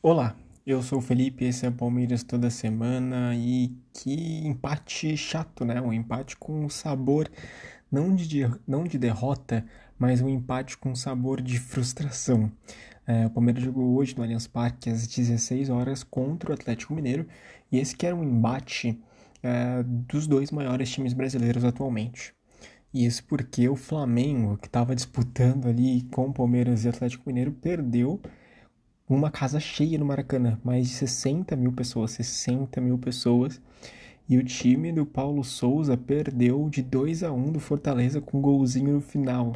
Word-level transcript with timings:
Olá, 0.00 0.36
eu 0.64 0.80
sou 0.80 0.98
o 1.00 1.02
Felipe, 1.02 1.44
esse 1.44 1.66
é 1.66 1.68
o 1.68 1.72
Palmeiras 1.72 2.22
toda 2.22 2.50
semana 2.50 3.34
e 3.34 3.76
que 3.92 4.46
empate 4.46 5.16
chato, 5.16 5.64
né? 5.64 5.80
Um 5.80 5.92
empate 5.92 6.36
com 6.36 6.68
sabor 6.68 7.28
não 7.90 8.14
de, 8.14 8.48
não 8.64 8.84
de 8.84 8.96
derrota, 8.96 9.66
mas 9.98 10.20
um 10.20 10.28
empate 10.28 10.78
com 10.78 10.94
sabor 10.94 11.42
de 11.42 11.58
frustração. 11.58 12.48
É, 13.08 13.26
o 13.26 13.30
Palmeiras 13.30 13.64
jogou 13.64 13.96
hoje 13.96 14.16
no 14.16 14.22
Allianz 14.22 14.46
Parque 14.46 14.88
às 14.88 15.04
16 15.04 15.68
horas 15.68 16.04
contra 16.04 16.52
o 16.52 16.54
Atlético 16.54 16.94
Mineiro 16.94 17.26
e 17.72 17.78
esse 17.78 17.96
que 17.96 18.06
era 18.06 18.14
um 18.14 18.22
embate 18.22 19.02
é, 19.42 19.82
dos 19.82 20.28
dois 20.28 20.52
maiores 20.52 20.88
times 20.90 21.12
brasileiros 21.12 21.64
atualmente. 21.64 22.32
E 22.94 23.04
isso 23.04 23.24
porque 23.24 23.68
o 23.68 23.74
Flamengo, 23.74 24.58
que 24.58 24.68
estava 24.68 24.94
disputando 24.94 25.66
ali 25.66 26.02
com 26.12 26.28
o 26.28 26.32
Palmeiras 26.32 26.84
e 26.84 26.88
Atlético 26.88 27.24
Mineiro, 27.26 27.50
perdeu 27.50 28.22
uma 29.08 29.30
casa 29.30 29.58
cheia 29.58 29.98
no 29.98 30.04
Maracanã, 30.04 30.58
mais 30.62 30.88
de 30.88 30.94
60 30.94 31.56
mil 31.56 31.72
pessoas, 31.72 32.10
60 32.12 32.80
mil 32.80 32.98
pessoas. 32.98 33.60
E 34.28 34.36
o 34.36 34.44
time 34.44 34.92
do 34.92 35.06
Paulo 35.06 35.42
Souza 35.42 35.96
perdeu 35.96 36.68
de 36.68 36.82
2 36.82 37.22
a 37.22 37.32
1 37.32 37.52
do 37.52 37.60
Fortaleza 37.60 38.20
com 38.20 38.38
um 38.38 38.42
golzinho 38.42 38.92
no 38.92 39.00
final. 39.00 39.54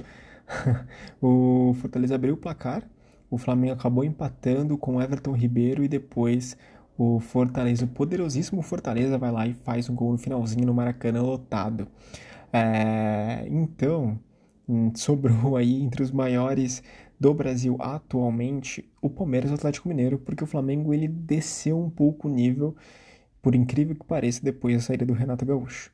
o 1.20 1.74
Fortaleza 1.74 2.14
abriu 2.14 2.34
o 2.34 2.38
placar, 2.38 2.82
o 3.30 3.36
Flamengo 3.36 3.74
acabou 3.74 4.04
empatando 4.04 4.78
com 4.78 5.00
Everton 5.00 5.32
Ribeiro 5.32 5.84
e 5.84 5.88
depois 5.88 6.56
o 6.96 7.20
Fortaleza, 7.20 7.84
o 7.84 7.88
poderosíssimo 7.88 8.62
Fortaleza, 8.62 9.18
vai 9.18 9.30
lá 9.30 9.46
e 9.46 9.52
faz 9.52 9.90
um 9.90 9.94
gol 9.94 10.12
no 10.12 10.18
finalzinho 10.18 10.66
no 10.66 10.74
Maracanã 10.74 11.20
lotado. 11.20 11.86
É, 12.52 13.46
então, 13.48 14.18
hum, 14.68 14.92
sobrou 14.94 15.56
aí 15.56 15.82
entre 15.82 16.02
os 16.02 16.10
maiores 16.10 16.82
do 17.22 17.32
Brasil 17.32 17.76
atualmente 17.78 18.84
o 19.00 19.08
Palmeiras 19.08 19.48
e 19.48 19.52
o 19.52 19.54
Atlético 19.54 19.88
Mineiro, 19.88 20.18
porque 20.18 20.42
o 20.42 20.46
Flamengo 20.46 20.92
ele 20.92 21.06
desceu 21.06 21.78
um 21.80 21.88
pouco 21.88 22.26
o 22.26 22.30
nível, 22.30 22.74
por 23.40 23.54
incrível 23.54 23.94
que 23.94 24.04
pareça, 24.04 24.42
depois 24.42 24.74
da 24.74 24.82
saída 24.82 25.06
do 25.06 25.12
Renato 25.12 25.46
Gaúcho. 25.46 25.92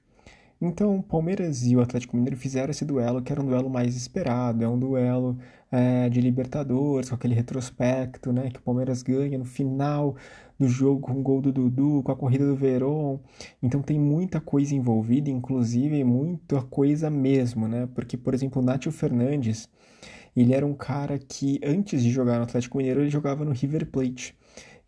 Então, 0.58 0.97
o 0.97 1.03
Palmeiras 1.03 1.66
e 1.66 1.77
o 1.77 1.83
Atlético 1.83 2.16
Mineiro 2.16 2.38
fizeram 2.38 2.70
esse 2.70 2.83
duelo, 2.83 3.20
que 3.20 3.30
era 3.30 3.42
um 3.42 3.44
duelo 3.44 3.69
mais 3.69 3.94
esperado, 3.94 4.64
é 4.64 4.69
um 4.69 4.78
duelo 4.78 5.38
é, 5.70 6.08
de 6.08 6.19
Libertadores, 6.19 7.11
com 7.11 7.14
aquele 7.14 7.34
retrospecto, 7.34 8.33
né, 8.33 8.48
que 8.50 8.58
o 8.58 8.62
Palmeiras 8.62 9.03
ganha 9.03 9.36
no 9.36 9.44
final 9.44 10.16
do 10.58 10.66
jogo 10.66 11.03
com 11.03 11.12
o 11.12 11.22
gol 11.22 11.42
do 11.42 11.53
Dudu, 11.53 12.03
com 12.03 12.10
a 12.10 12.16
corrida 12.16 12.47
do 12.47 12.56
Verón. 12.56 13.19
Então 13.62 13.83
tem 13.83 14.00
muita 14.00 14.41
coisa 14.41 14.75
envolvida, 14.75 15.28
inclusive 15.28 16.03
muita 16.05 16.62
coisa 16.62 17.10
mesmo, 17.10 17.69
né? 17.69 17.86
Porque, 17.94 18.16
por 18.16 18.33
exemplo, 18.33 18.62
o 18.62 18.64
Nátio 18.64 18.91
Fernandes, 18.91 19.69
ele 20.42 20.55
era 20.55 20.67
um 20.67 20.75
cara 20.75 21.19
que 21.19 21.61
antes 21.64 22.03
de 22.03 22.11
jogar 22.11 22.36
no 22.36 22.44
Atlético 22.44 22.78
Mineiro, 22.78 23.00
ele 23.00 23.11
jogava 23.11 23.44
no 23.44 23.53
River 23.53 23.86
Plate. 23.86 24.36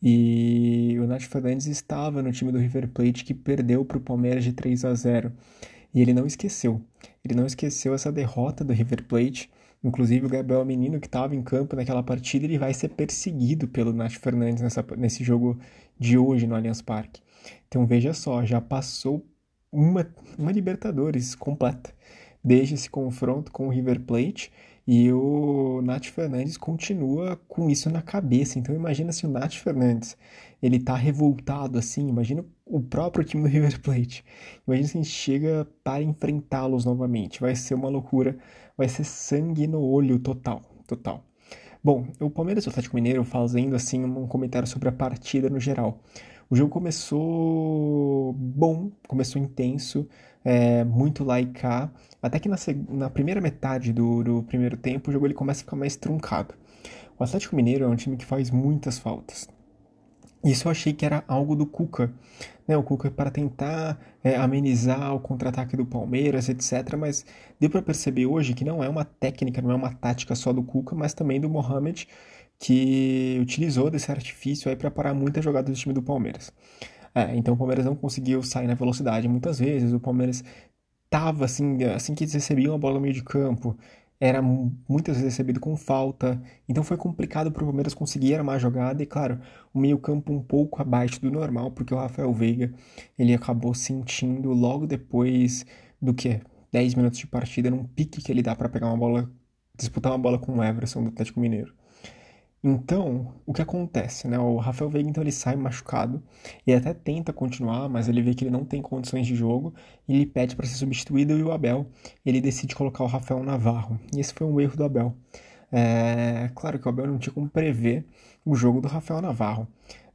E 0.02 0.96
o 0.98 1.06
Nath 1.06 1.22
Fernandes 1.22 1.66
estava 1.66 2.22
no 2.22 2.32
time 2.32 2.50
do 2.50 2.58
River 2.58 2.88
Plate 2.88 3.24
que 3.24 3.34
perdeu 3.34 3.84
para 3.84 3.98
o 3.98 4.00
Palmeiras 4.00 4.44
de 4.44 4.52
3 4.52 4.84
a 4.84 4.94
0. 4.94 5.32
E 5.92 6.00
ele 6.00 6.14
não 6.14 6.26
esqueceu. 6.26 6.80
Ele 7.24 7.34
não 7.34 7.46
esqueceu 7.46 7.94
essa 7.94 8.10
derrota 8.10 8.64
do 8.64 8.72
River 8.72 9.04
Plate. 9.04 9.50
Inclusive 9.82 10.26
o 10.26 10.28
Gabriel 10.28 10.64
Menino, 10.64 11.00
que 11.00 11.06
estava 11.06 11.34
em 11.34 11.42
campo 11.42 11.74
naquela 11.74 12.02
partida, 12.02 12.44
ele 12.44 12.58
vai 12.58 12.72
ser 12.72 12.90
perseguido 12.90 13.66
pelo 13.68 13.92
Nath 13.92 14.12
Fernandes 14.12 14.62
nessa, 14.62 14.84
nesse 14.96 15.24
jogo 15.24 15.58
de 15.98 16.16
hoje 16.16 16.46
no 16.46 16.54
Allianz 16.54 16.80
Parque. 16.80 17.22
Então 17.66 17.86
veja 17.86 18.12
só, 18.12 18.44
já 18.44 18.60
passou 18.60 19.26
uma, 19.72 20.06
uma 20.38 20.52
Libertadores 20.52 21.34
completa. 21.34 21.92
Desde 22.42 22.74
esse 22.74 22.88
confronto 22.88 23.52
com 23.52 23.66
o 23.66 23.70
River 23.70 24.00
Plate 24.00 24.50
e 24.92 25.12
o 25.12 25.80
Nath 25.84 26.06
Fernandes 26.06 26.56
continua 26.56 27.40
com 27.46 27.70
isso 27.70 27.88
na 27.88 28.02
cabeça. 28.02 28.58
Então 28.58 28.74
imagina 28.74 29.12
se 29.12 29.24
o 29.24 29.30
Nath 29.30 29.54
Fernandes 29.54 30.16
ele 30.60 30.80
tá 30.80 30.96
revoltado 30.96 31.78
assim, 31.78 32.08
imagina 32.08 32.44
o 32.66 32.80
próprio 32.82 33.24
time 33.24 33.44
do 33.44 33.48
River 33.48 33.80
Plate. 33.80 34.24
Imagina 34.66 34.88
se 34.88 34.98
a 34.98 35.00
gente 35.00 35.12
chega 35.12 35.64
para 35.84 36.02
enfrentá-los 36.02 36.84
novamente. 36.84 37.40
Vai 37.40 37.54
ser 37.54 37.74
uma 37.74 37.88
loucura, 37.88 38.36
vai 38.76 38.88
ser 38.88 39.04
sangue 39.04 39.68
no 39.68 39.80
olho 39.80 40.18
total, 40.18 40.60
total. 40.88 41.24
Bom, 41.84 42.08
o 42.18 42.28
Palmeiras 42.28 42.64
e 42.64 42.66
o 42.66 42.70
Atlético 42.70 42.96
Mineiro 42.96 43.22
fazendo 43.22 43.76
assim 43.76 44.04
um 44.04 44.26
comentário 44.26 44.66
sobre 44.66 44.88
a 44.88 44.92
partida 44.92 45.48
no 45.48 45.60
geral. 45.60 46.00
O 46.50 46.56
jogo 46.56 46.68
começou 46.68 48.32
bom, 48.32 48.90
começou 49.06 49.40
intenso, 49.40 50.08
é, 50.44 50.84
muito 50.84 51.24
cá, 51.54 51.90
até 52.22 52.38
que 52.38 52.48
na, 52.48 52.56
na 52.88 53.10
primeira 53.10 53.40
metade 53.40 53.92
do, 53.92 54.22
do, 54.22 54.42
primeiro 54.42 54.76
tempo 54.76 55.10
o 55.10 55.12
jogo 55.12 55.26
ele 55.26 55.34
começa 55.34 55.60
a 55.60 55.64
ficar 55.64 55.76
mais 55.76 55.96
truncado. 55.96 56.54
O 57.18 57.24
Atlético 57.24 57.54
Mineiro 57.54 57.84
é 57.84 57.88
um 57.88 57.96
time 57.96 58.16
que 58.16 58.24
faz 58.24 58.50
muitas 58.50 58.98
faltas. 58.98 59.48
Isso 60.42 60.66
eu 60.66 60.72
achei 60.72 60.94
que 60.94 61.04
era 61.04 61.22
algo 61.28 61.54
do 61.54 61.66
Cuca, 61.66 62.10
né? 62.66 62.74
O 62.74 62.82
Cuca 62.82 63.10
para 63.10 63.30
tentar 63.30 64.00
é, 64.24 64.36
amenizar 64.36 65.14
o 65.14 65.20
contra-ataque 65.20 65.76
do 65.76 65.84
Palmeiras, 65.84 66.48
etc. 66.48 66.96
Mas 66.98 67.26
deu 67.58 67.68
para 67.68 67.82
perceber 67.82 68.24
hoje 68.24 68.54
que 68.54 68.64
não 68.64 68.82
é 68.82 68.88
uma 68.88 69.04
técnica, 69.04 69.60
não 69.60 69.70
é 69.70 69.74
uma 69.74 69.92
tática 69.92 70.34
só 70.34 70.50
do 70.50 70.62
Cuca, 70.62 70.96
mas 70.96 71.12
também 71.12 71.38
do 71.38 71.50
Mohamed, 71.50 72.08
que 72.58 73.38
utilizou 73.42 73.90
desse 73.90 74.10
artifício 74.10 74.70
aí 74.70 74.76
para 74.76 74.90
parar 74.90 75.12
muitas 75.12 75.44
jogadas 75.44 75.70
do 75.70 75.78
time 75.78 75.92
do 75.92 76.02
Palmeiras. 76.02 76.50
É, 77.14 77.36
então 77.36 77.54
o 77.54 77.56
Palmeiras 77.56 77.84
não 77.84 77.96
conseguiu 77.96 78.42
sair 78.42 78.66
na 78.66 78.74
velocidade 78.74 79.26
muitas 79.28 79.58
vezes, 79.58 79.92
o 79.92 80.00
Palmeiras 80.00 80.44
tava 81.08 81.44
assim, 81.44 81.82
assim 81.84 82.14
que 82.14 82.24
eles 82.24 82.34
recebiam 82.34 82.74
a 82.74 82.78
bola 82.78 82.94
no 82.94 83.00
meio 83.00 83.14
de 83.14 83.22
campo, 83.24 83.76
era 84.20 84.42
muitas 84.42 85.16
vezes 85.16 85.32
recebido 85.32 85.58
com 85.58 85.74
falta, 85.76 86.40
então 86.68 86.84
foi 86.84 86.96
complicado 86.98 87.50
para 87.50 87.62
o 87.62 87.66
Palmeiras 87.66 87.94
conseguir 87.94 88.34
armar 88.34 88.56
a 88.56 88.58
jogada. 88.58 89.02
E 89.02 89.06
claro, 89.06 89.40
o 89.72 89.80
meio-campo 89.80 90.30
um 90.32 90.42
pouco 90.42 90.82
abaixo 90.82 91.20
do 91.22 91.30
normal, 91.30 91.70
porque 91.70 91.94
o 91.94 91.96
Rafael 91.96 92.32
Veiga, 92.32 92.70
ele 93.18 93.34
acabou 93.34 93.72
sentindo 93.74 94.52
logo 94.52 94.86
depois 94.86 95.64
do 96.00 96.12
que 96.12 96.40
10 96.70 96.94
minutos 96.94 97.18
de 97.18 97.26
partida 97.26 97.70
num 97.70 97.84
pique 97.84 98.22
que 98.22 98.30
ele 98.30 98.42
dá 98.42 98.54
para 98.54 98.68
pegar 98.68 98.88
uma 98.88 98.96
bola, 98.98 99.30
disputar 99.76 100.12
uma 100.12 100.18
bola 100.18 100.38
com 100.38 100.58
o 100.58 100.62
Everson 100.62 101.02
do 101.02 101.08
Atlético 101.08 101.40
Mineiro. 101.40 101.74
Então, 102.62 103.32
o 103.46 103.54
que 103.54 103.62
acontece, 103.62 104.28
né? 104.28 104.38
O 104.38 104.58
Rafael 104.58 104.90
Veiga, 104.90 105.08
então, 105.08 105.22
ele 105.22 105.32
sai 105.32 105.56
machucado, 105.56 106.22
ele 106.66 106.76
até 106.76 106.92
tenta 106.92 107.32
continuar, 107.32 107.88
mas 107.88 108.06
ele 108.06 108.20
vê 108.20 108.34
que 108.34 108.44
ele 108.44 108.50
não 108.50 108.64
tem 108.66 108.82
condições 108.82 109.26
de 109.26 109.34
jogo, 109.34 109.72
e 110.06 110.14
ele 110.14 110.26
pede 110.26 110.54
para 110.54 110.66
ser 110.66 110.74
substituído, 110.74 111.38
e 111.38 111.42
o 111.42 111.52
Abel, 111.52 111.86
ele 112.24 112.40
decide 112.40 112.74
colocar 112.74 113.02
o 113.02 113.06
Rafael 113.06 113.42
Navarro. 113.42 113.98
E 114.14 114.20
esse 114.20 114.34
foi 114.34 114.46
um 114.46 114.60
erro 114.60 114.76
do 114.76 114.84
Abel. 114.84 115.16
É, 115.72 116.50
claro 116.54 116.78
que 116.78 116.86
o 116.86 116.90
Abel 116.90 117.06
não 117.06 117.18
tinha 117.18 117.32
como 117.32 117.48
prever 117.48 118.04
o 118.44 118.54
jogo 118.54 118.80
do 118.80 118.88
Rafael 118.88 119.22
Navarro, 119.22 119.66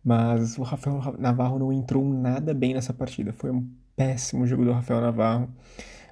mas 0.03 0.57
o 0.57 0.63
Rafael 0.63 1.15
Navarro 1.17 1.57
não 1.57 1.73
entrou 1.73 2.03
nada 2.05 2.53
bem 2.53 2.75
nessa 2.75 2.93
partida. 2.93 3.33
Foi 3.33 3.49
um 3.49 3.67
péssimo 3.95 4.45
jogo 4.45 4.65
do 4.65 4.71
Rafael 4.71 5.01
Navarro. 5.01 5.49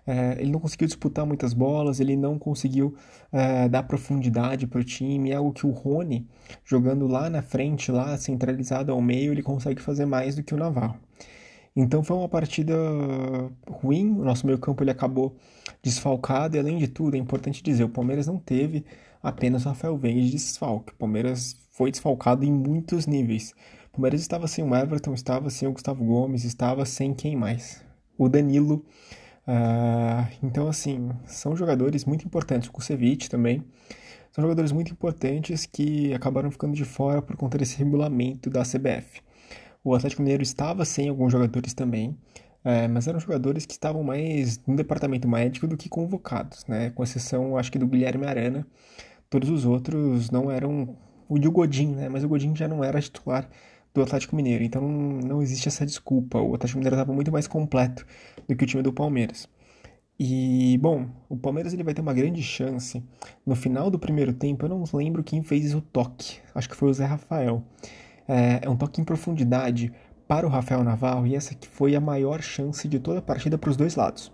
É, 0.06 0.38
ele 0.40 0.52
não 0.52 0.60
conseguiu 0.60 0.88
disputar 0.88 1.26
muitas 1.26 1.54
bolas, 1.54 2.00
ele 2.00 2.16
não 2.16 2.38
conseguiu 2.38 2.96
é, 3.32 3.70
dar 3.70 3.84
profundidade 3.84 4.68
para 4.68 4.82
o 4.82 4.84
time, 4.84 5.32
é 5.32 5.36
algo 5.36 5.54
que 5.54 5.66
o 5.66 5.72
Rony, 5.72 6.28
jogando 6.66 7.08
lá 7.08 7.30
na 7.30 7.42
frente, 7.42 7.92
lá 7.92 8.18
centralizado 8.18 8.92
ao 8.92 9.02
meio, 9.02 9.32
ele 9.32 9.42
consegue 9.42 9.82
fazer 9.82 10.06
mais 10.06 10.36
do 10.36 10.44
que 10.44 10.54
o 10.54 10.58
Navarro. 10.58 10.98
Então 11.76 12.04
foi 12.04 12.16
uma 12.18 12.30
partida 12.30 12.76
ruim, 13.68 14.12
o 14.12 14.24
nosso 14.24 14.46
meio 14.46 14.60
campo 14.60 14.84
ele 14.84 14.92
acabou 14.92 15.36
desfalcado 15.82 16.56
e 16.56 16.60
além 16.60 16.78
de 16.78 16.88
tudo, 16.88 17.16
é 17.16 17.20
importante 17.20 17.64
dizer, 17.64 17.84
o 17.84 17.90
Palmeiras 17.90 18.28
não 18.28 18.38
teve 18.38 18.86
apenas 19.24 19.64
Rafael 19.64 19.98
Veiga 19.98 20.22
de 20.22 20.32
desfalque, 20.32 20.94
o 20.94 20.96
Palmeiras 20.96 21.56
foi 21.72 21.90
desfalcado 21.90 22.46
em 22.46 22.52
muitos 22.52 23.08
níveis. 23.08 23.56
O 23.88 23.94
Palmeiras 23.94 24.22
estava 24.22 24.48
sem 24.48 24.64
o 24.64 24.76
Everton, 24.76 25.14
estava 25.14 25.50
sem 25.50 25.68
o 25.68 25.72
Gustavo 25.72 26.04
Gomes, 26.04 26.44
estava 26.44 26.86
sem 26.86 27.14
quem 27.14 27.36
mais? 27.36 27.84
O 28.18 28.30
Danilo 28.30 28.86
Uh, 29.48 30.28
então, 30.42 30.68
assim, 30.68 31.10
são 31.26 31.56
jogadores 31.56 32.06
muito 32.06 32.26
importantes. 32.26 32.70
O 32.70 32.72
Kusevich 32.72 33.30
também. 33.30 33.64
São 34.32 34.42
jogadores 34.42 34.72
muito 34.72 34.92
importantes 34.92 35.66
que 35.66 36.14
acabaram 36.14 36.50
ficando 36.50 36.74
de 36.74 36.84
fora 36.84 37.22
por 37.22 37.36
conta 37.36 37.58
desse 37.58 37.78
regulamento 37.78 38.50
da 38.50 38.64
CBF. 38.64 39.22
O 39.84 39.94
Atlético 39.94 40.22
Mineiro 40.24 40.42
estava 40.42 40.86
sem 40.86 41.08
alguns 41.10 41.32
jogadores 41.32 41.74
também, 41.74 42.18
é, 42.64 42.88
mas 42.88 43.08
eram 43.08 43.20
jogadores 43.20 43.66
que 43.66 43.74
estavam 43.74 44.02
mais 44.02 44.60
no 44.66 44.76
departamento 44.76 45.28
médico 45.28 45.68
do 45.68 45.78
que 45.78 45.88
convocados, 45.88 46.66
né? 46.68 46.90
Com 46.92 47.04
exceção, 47.04 47.58
acho 47.58 47.72
que 47.72 47.78
do 47.78 47.86
Guilherme 47.86 48.26
Arana. 48.26 48.66
Todos 49.30 49.50
os 49.50 49.66
outros 49.66 50.32
não 50.32 50.50
eram. 50.50 50.98
O 51.30 51.38
de 51.38 51.48
Godin, 51.48 51.94
né? 51.94 52.10
Mas 52.10 52.24
o 52.24 52.28
Godin 52.28 52.56
já 52.56 52.68
não 52.68 52.84
era 52.84 53.02
titular 53.02 53.48
do 53.94 54.02
Atlético 54.02 54.36
Mineiro. 54.36 54.64
Então 54.64 54.82
não 54.82 55.42
existe 55.42 55.68
essa 55.68 55.86
desculpa. 55.86 56.40
O 56.40 56.56
Atlético 56.56 56.80
Mineiro 56.80 56.96
estava 56.96 57.14
muito 57.14 57.32
mais 57.32 57.48
completo 57.48 58.06
do 58.48 58.56
que 58.56 58.64
o 58.64 58.68
time 58.68 58.84
do 58.84 58.92
Palmeiras. 58.92 59.48
E, 60.20 60.78
bom, 60.78 61.08
o 61.28 61.36
Palmeiras 61.36 61.74
ele 61.74 61.84
vai 61.84 61.94
ter 61.94 62.02
uma 62.02 62.14
grande 62.14 62.42
chance. 62.42 63.04
No 63.46 63.56
final 63.56 63.90
do 63.90 63.98
primeiro 63.98 64.32
tempo, 64.34 64.66
eu 64.66 64.70
não 64.70 64.84
lembro 64.94 65.24
quem 65.24 65.42
fez 65.44 65.74
o 65.74 65.82
toque. 65.82 66.38
Acho 66.54 66.70
que 66.70 66.76
foi 66.76 66.90
o 66.90 66.94
Zé 66.94 67.06
Rafael. 67.06 67.64
É, 68.28 68.62
é 68.64 68.70
um 68.70 68.76
toque 68.78 69.02
em 69.02 69.04
profundidade 69.04 69.92
para 70.28 70.48
o 70.48 70.50
Rafael 70.50 70.84
Navarro 70.84 71.28
e 71.28 71.36
essa 71.36 71.54
que 71.54 71.68
foi 71.68 71.96
a 71.96 72.00
maior 72.00 72.42
chance 72.42 72.88
de 72.88 73.00
toda 73.00 73.20
a 73.20 73.22
partida 73.22 73.58
para 73.58 73.70
os 73.70 73.76
dois 73.76 73.96
lados. 73.96 74.32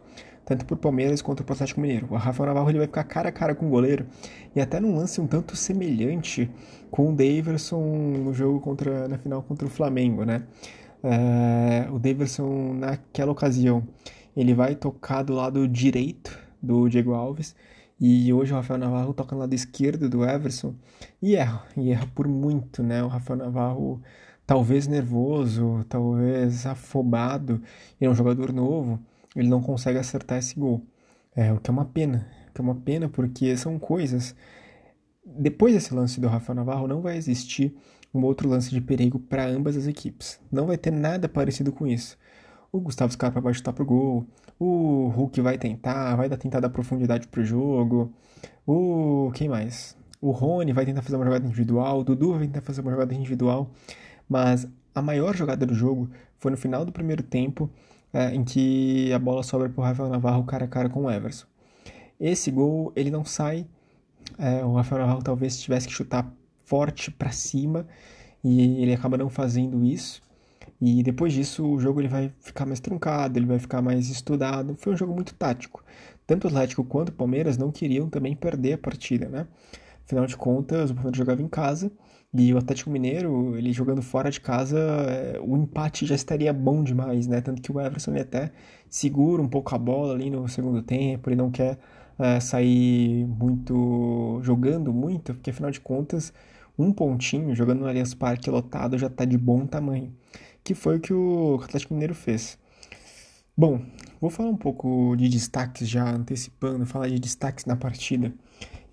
Tanto 0.49 0.65
por 0.65 0.77
Palmeiras 0.77 1.21
quanto 1.21 1.43
pro 1.43 1.53
Atlético 1.53 1.79
Mineiro. 1.79 2.07
O 2.09 2.15
Rafael 2.15 2.47
Navarro 2.47 2.71
ele 2.71 2.79
vai 2.79 2.87
ficar 2.87 3.03
cara 3.03 3.29
a 3.29 3.31
cara 3.31 3.53
com 3.53 3.67
o 3.67 3.69
goleiro 3.69 4.07
e 4.55 4.59
até 4.59 4.79
num 4.79 4.95
lance 4.95 5.21
um 5.21 5.27
tanto 5.27 5.55
semelhante 5.55 6.49
com 6.89 7.11
o 7.11 7.15
Daverson 7.15 7.79
no 8.17 8.33
jogo 8.33 8.59
contra 8.59 9.07
na 9.07 9.19
final 9.19 9.43
contra 9.43 9.67
o 9.67 9.69
Flamengo, 9.69 10.25
né? 10.25 10.43
É, 11.03 11.87
o 11.91 11.99
Daverson 11.99 12.73
naquela 12.73 13.31
ocasião 13.31 13.87
ele 14.35 14.53
vai 14.55 14.75
tocar 14.75 15.21
do 15.21 15.33
lado 15.33 15.67
direito 15.67 16.37
do 16.61 16.89
Diego 16.89 17.13
Alves 17.13 17.55
e 17.99 18.33
hoje 18.33 18.51
o 18.51 18.55
Rafael 18.55 18.79
Navarro 18.79 19.13
toca 19.13 19.35
no 19.35 19.41
lado 19.41 19.53
esquerdo 19.53 20.09
do 20.09 20.25
Everson 20.25 20.73
e 21.21 21.35
erra, 21.35 21.63
e 21.77 21.91
erra 21.91 22.07
por 22.15 22.27
muito, 22.27 22.81
né? 22.81 23.03
O 23.03 23.07
Rafael 23.07 23.37
Navarro 23.37 24.01
talvez 24.47 24.87
nervoso, 24.87 25.85
talvez 25.87 26.65
afobado, 26.65 27.61
ele 28.01 28.07
é 28.07 28.09
um 28.09 28.15
jogador 28.15 28.51
novo, 28.51 28.99
ele 29.41 29.49
não 29.49 29.61
consegue 29.61 29.97
acertar 29.97 30.37
esse 30.37 30.57
gol. 30.59 30.85
É, 31.35 31.51
o 31.53 31.59
que 31.59 31.69
é 31.69 31.73
uma 31.73 31.85
pena, 31.85 32.27
o 32.49 32.53
que 32.53 32.61
é 32.61 32.63
uma 32.63 32.75
pena 32.75 33.09
porque 33.09 33.55
são 33.57 33.77
coisas. 33.79 34.35
Depois 35.25 35.73
desse 35.73 35.93
lance 35.93 36.19
do 36.19 36.27
Rafael 36.27 36.55
Navarro, 36.55 36.87
não 36.87 37.01
vai 37.01 37.17
existir 37.17 37.75
um 38.13 38.23
outro 38.23 38.49
lance 38.49 38.69
de 38.71 38.81
perigo 38.81 39.19
para 39.19 39.45
ambas 39.45 39.77
as 39.77 39.87
equipes. 39.87 40.39
Não 40.51 40.65
vai 40.65 40.77
ter 40.77 40.91
nada 40.91 41.29
parecido 41.29 41.71
com 41.71 41.85
isso. 41.85 42.17
O 42.71 42.79
Gustavo 42.79 43.11
Scarpa 43.11 43.41
vai 43.41 43.53
chutar 43.53 43.73
pro 43.73 43.85
gol, 43.85 44.25
o 44.59 45.07
Hulk 45.07 45.41
vai 45.41 45.57
tentar, 45.57 46.15
vai 46.15 46.29
tentar 46.29 46.59
dar 46.59 46.69
profundidade 46.69 47.27
pro 47.27 47.43
jogo, 47.43 48.13
o. 48.65 49.31
quem 49.33 49.49
mais? 49.49 49.97
O 50.21 50.31
Rony 50.31 50.73
vai 50.73 50.85
tentar 50.85 51.01
fazer 51.01 51.15
uma 51.15 51.25
jogada 51.25 51.45
individual, 51.45 51.99
o 51.99 52.03
Dudu 52.03 52.33
vai 52.33 52.41
tentar 52.41 52.61
fazer 52.61 52.81
uma 52.81 52.91
jogada 52.91 53.13
individual 53.15 53.71
mas 54.29 54.67
a 54.93 55.01
maior 55.01 55.35
jogada 55.35 55.65
do 55.65 55.73
jogo 55.73 56.09
foi 56.37 56.51
no 56.51 56.57
final 56.57 56.85
do 56.85 56.91
primeiro 56.91 57.23
tempo, 57.23 57.69
é, 58.13 58.33
em 58.33 58.43
que 58.43 59.11
a 59.13 59.19
bola 59.19 59.43
sobra 59.43 59.69
para 59.69 59.81
o 59.81 59.83
Rafael 59.83 60.09
Navarro 60.09 60.43
cara 60.43 60.65
a 60.65 60.67
cara 60.67 60.89
com 60.89 61.03
o 61.03 61.11
Everson. 61.11 61.45
Esse 62.19 62.51
gol, 62.51 62.91
ele 62.95 63.09
não 63.09 63.23
sai, 63.23 63.65
é, 64.37 64.63
o 64.63 64.73
Rafael 64.73 65.01
Navarro 65.01 65.23
talvez 65.23 65.59
tivesse 65.59 65.87
que 65.87 65.93
chutar 65.93 66.31
forte 66.65 67.11
para 67.11 67.31
cima, 67.31 67.87
e 68.43 68.81
ele 68.81 68.93
acaba 68.93 69.17
não 69.17 69.29
fazendo 69.29 69.83
isso. 69.83 70.21
E 70.81 71.03
depois 71.03 71.33
disso 71.33 71.65
o 71.65 71.79
jogo 71.79 71.99
ele 71.99 72.07
vai 72.07 72.31
ficar 72.39 72.65
mais 72.65 72.79
truncado, 72.79 73.37
ele 73.37 73.45
vai 73.45 73.59
ficar 73.59 73.81
mais 73.81 74.09
estudado. 74.09 74.75
Foi 74.77 74.93
um 74.93 74.97
jogo 74.97 75.13
muito 75.13 75.33
tático. 75.33 75.83
Tanto 76.25 76.45
o 76.45 76.47
Atlético 76.47 76.83
quanto 76.83 77.09
o 77.09 77.13
Palmeiras 77.13 77.57
não 77.57 77.71
queriam 77.71 78.09
também 78.09 78.35
perder 78.35 78.73
a 78.73 78.77
partida, 78.77 79.27
né? 79.27 79.47
Afinal 80.05 80.25
de 80.25 80.37
contas, 80.37 80.89
o 80.89 80.93
Palmeiras 80.93 81.17
jogava 81.17 81.41
em 81.41 81.47
casa 81.47 81.91
e 82.33 82.53
o 82.53 82.57
Atlético 82.57 82.91
Mineiro, 82.91 83.57
ele 83.57 83.71
jogando 83.73 84.01
fora 84.03 84.29
de 84.29 84.39
casa, 84.39 84.77
é, 84.77 85.39
o 85.41 85.57
empate 85.57 86.05
já 86.05 86.13
estaria 86.13 86.53
bom 86.53 86.83
demais, 86.83 87.25
né? 87.27 87.41
Tanto 87.41 87.61
que 87.61 87.71
o 87.71 87.81
Everson 87.81 88.11
ele 88.11 88.21
até 88.21 88.51
segura 88.89 89.41
um 89.41 89.47
pouco 89.47 89.73
a 89.73 89.77
bola 89.79 90.13
ali 90.13 90.29
no 90.29 90.47
segundo 90.47 90.83
tempo, 90.83 91.29
ele 91.29 91.35
não 91.35 91.49
quer 91.49 91.79
é, 92.19 92.39
sair 92.39 93.25
muito 93.25 94.39
jogando 94.43 94.93
muito, 94.93 95.33
porque 95.33 95.49
afinal 95.49 95.71
de 95.71 95.79
contas, 95.81 96.31
um 96.77 96.91
pontinho 96.93 97.55
jogando 97.55 97.79
no 97.79 97.87
Allianz 97.87 98.13
Parque 98.13 98.49
lotado 98.49 98.97
já 98.97 99.07
está 99.07 99.25
de 99.25 99.37
bom 99.37 99.65
tamanho, 99.65 100.13
que 100.63 100.75
foi 100.75 100.97
o 100.97 100.99
que 100.99 101.13
o 101.13 101.59
Atlético 101.63 101.93
Mineiro 101.93 102.13
fez. 102.13 102.59
Bom, 103.57 103.81
vou 104.21 104.29
falar 104.29 104.49
um 104.49 104.55
pouco 104.55 105.15
de 105.17 105.27
destaques 105.27 105.89
já 105.89 106.09
antecipando, 106.09 106.85
falar 106.85 107.09
de 107.09 107.19
destaques 107.19 107.65
na 107.65 107.75
partida. 107.75 108.33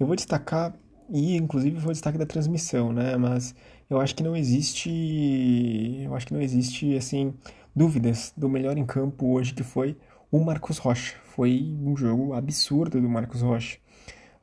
Eu 0.00 0.06
vou 0.06 0.16
destacar 0.16 0.74
e 1.10 1.36
inclusive 1.36 1.80
foi 1.80 1.90
o 1.90 1.92
destaque 1.92 2.18
da 2.18 2.26
transmissão, 2.26 2.92
né? 2.92 3.16
Mas 3.16 3.54
eu 3.88 4.00
acho 4.00 4.14
que 4.14 4.22
não 4.22 4.36
existe, 4.36 4.90
eu 6.04 6.14
acho 6.14 6.26
que 6.26 6.34
não 6.34 6.40
existe 6.40 6.96
assim 6.96 7.34
dúvidas 7.74 8.32
do 8.36 8.48
melhor 8.48 8.76
em 8.78 8.86
campo 8.86 9.26
hoje 9.32 9.54
que 9.54 9.62
foi 9.62 9.96
o 10.30 10.40
Marcos 10.40 10.78
Rocha. 10.78 11.14
Foi 11.24 11.76
um 11.82 11.96
jogo 11.96 12.32
absurdo 12.32 13.00
do 13.00 13.08
Marcos 13.08 13.42
Rocha. 13.42 13.78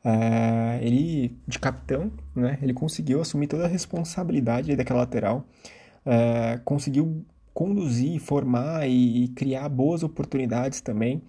É, 0.06 0.80
ele 0.81 1.38
de 1.48 1.60
capitão, 1.60 2.12
né? 2.36 2.60
Ele 2.62 2.74
conseguiu 2.74 3.21
assumir 3.21 3.48
toda 3.48 3.65
a 3.65 3.68
responsabilidade 3.68 4.75
daquela 4.75 5.00
lateral, 5.00 5.45
é, 6.06 6.60
conseguiu 6.65 7.25
conduzir, 7.54 8.19
formar 8.19 8.88
e, 8.88 9.25
e, 9.25 9.27
criar 9.30 9.69
boas 9.69 10.04
oportunidades 10.04 10.81
também. 10.81 11.21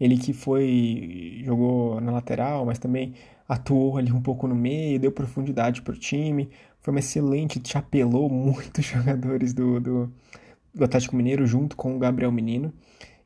Ele 0.00 0.18
que 0.18 0.32
foi 0.32 1.42
jogou 1.44 2.00
na 2.00 2.12
lateral, 2.12 2.66
mas 2.66 2.78
também 2.78 3.14
atuou 3.48 3.96
ali 3.96 4.12
um 4.12 4.20
pouco 4.20 4.46
no 4.46 4.54
meio, 4.54 5.00
deu 5.00 5.10
profundidade 5.10 5.80
para 5.80 5.94
o 5.94 5.98
time, 5.98 6.50
foi 6.80 6.92
uma 6.92 7.00
excelente, 7.00 7.60
chapelou 7.66 8.28
muitos 8.30 8.84
jogadores 8.84 9.54
do, 9.54 9.80
do, 9.80 10.12
do, 10.74 10.84
Atlético 10.84 11.16
Mineiro 11.16 11.46
junto 11.46 11.74
com 11.76 11.96
o 11.96 11.98
Gabriel 11.98 12.30
Menino. 12.30 12.72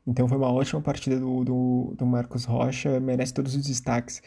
Então 0.07 0.27
foi 0.27 0.37
uma 0.37 0.51
ótima 0.51 0.81
partida 0.81 1.19
do, 1.19 1.43
do, 1.43 1.93
do 1.97 2.05
Marcos 2.05 2.45
Rocha, 2.45 2.99
merece 2.99 3.33
todos 3.33 3.55
os 3.55 3.65
destaques 3.65 4.21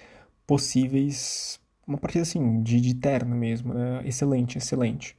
possíveis. 0.46 1.58
Uma 1.86 1.98
partida 1.98 2.22
assim, 2.22 2.62
de, 2.62 2.80
de 2.80 2.94
terno 2.94 3.34
mesmo, 3.34 3.72
né? 3.72 4.02
excelente, 4.04 4.58
excelente. 4.58 5.16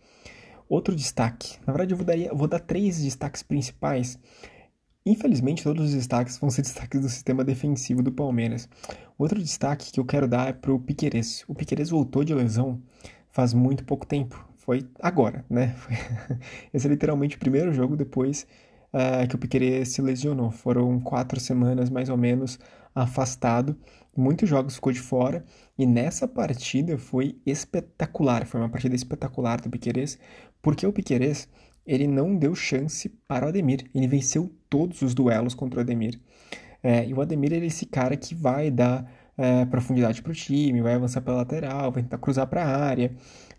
Outro 0.70 0.96
destaque, 0.96 1.58
na 1.66 1.72
verdade 1.72 1.94
eu 1.94 1.98
vou, 1.98 2.06
dar, 2.06 2.18
vou 2.36 2.48
dar 2.48 2.60
três 2.60 3.02
destaques 3.02 3.42
principais 3.42 4.20
Infelizmente, 5.08 5.64
todos 5.64 5.86
os 5.86 5.94
destaques 5.94 6.38
vão 6.38 6.50
ser 6.50 6.62
destaques 6.64 7.00
do 7.00 7.10
sistema 7.10 7.44
defensivo 7.44 8.04
do 8.04 8.12
Palmeiras. 8.12 8.68
Outro 9.18 9.42
destaque 9.42 9.92
que 9.92 10.00
eu 10.00 10.06
quero 10.06 10.28
dar 10.28 10.50
é 10.50 10.54
para 10.54 10.74
o 10.74 10.80
Piqueires. 10.80 11.44
O 11.48 11.56
Piqueires 11.56 11.90
voltou 11.90 12.24
de 12.24 12.34
lesão 12.34 12.82
faz 13.32 13.54
muito 13.54 13.84
pouco 13.84 14.06
tempo. 14.06 14.44
Foi 14.58 14.86
agora, 15.00 15.46
né? 15.50 15.76
Esse 16.74 16.88
é 16.88 16.90
literalmente 16.90 17.36
o 17.36 17.40
primeiro 17.40 17.72
jogo 17.72 17.96
depois 17.96 18.48
uh, 18.92 19.28
que 19.28 19.36
o 19.36 19.38
Piqueires 19.38 19.90
se 19.90 20.02
lesionou. 20.02 20.52
Foram 20.52 21.00
quatro 21.00 21.40
semanas, 21.40 21.90
mais 21.90 22.10
ou 22.10 22.18
menos, 22.18 22.60
afastado. 22.94 23.78
Muitos 24.16 24.50
jogos 24.50 24.76
ficou 24.76 24.92
de 24.92 25.00
fora. 25.00 25.46
E 25.78 25.86
nessa 25.86 26.28
partida 26.28 26.98
foi 26.98 27.40
espetacular. 27.46 28.46
Foi 28.46 28.60
uma 28.60 28.70
partida 28.70 28.96
espetacular 28.96 29.62
do 29.62 29.70
Piqueires. 29.70 30.20
Porque 30.62 30.86
o 30.86 30.92
Piqueires 30.92 31.48
ele 31.88 32.06
não 32.06 32.36
deu 32.36 32.54
chance 32.54 33.10
para 33.28 33.46
o 33.46 33.50
Ademir. 33.50 33.86
Ele 33.96 34.08
venceu 34.08 34.52
todos 34.70 35.02
os 35.02 35.14
duelos 35.16 35.56
contra 35.56 35.80
o 35.80 35.82
Ademir. 35.82 36.20
É, 36.84 37.08
e 37.08 37.14
o 37.14 37.22
Ademir 37.22 37.54
é 37.54 37.66
esse 37.66 37.86
cara 37.86 38.16
que 38.18 38.36
vai 38.36 38.70
dar 38.70 39.10
é, 39.38 39.66
profundidade 39.66 40.22
para 40.22 40.32
o 40.32 40.36
time, 40.36 40.82
vai 40.82 40.96
avançar 40.96 41.22
pela 41.22 41.38
lateral, 41.38 41.92
vai 41.92 42.04
tentar 42.04 42.18
cruzar 42.18 42.48
para 42.48 42.64
a 42.64 42.86
área, 42.86 43.12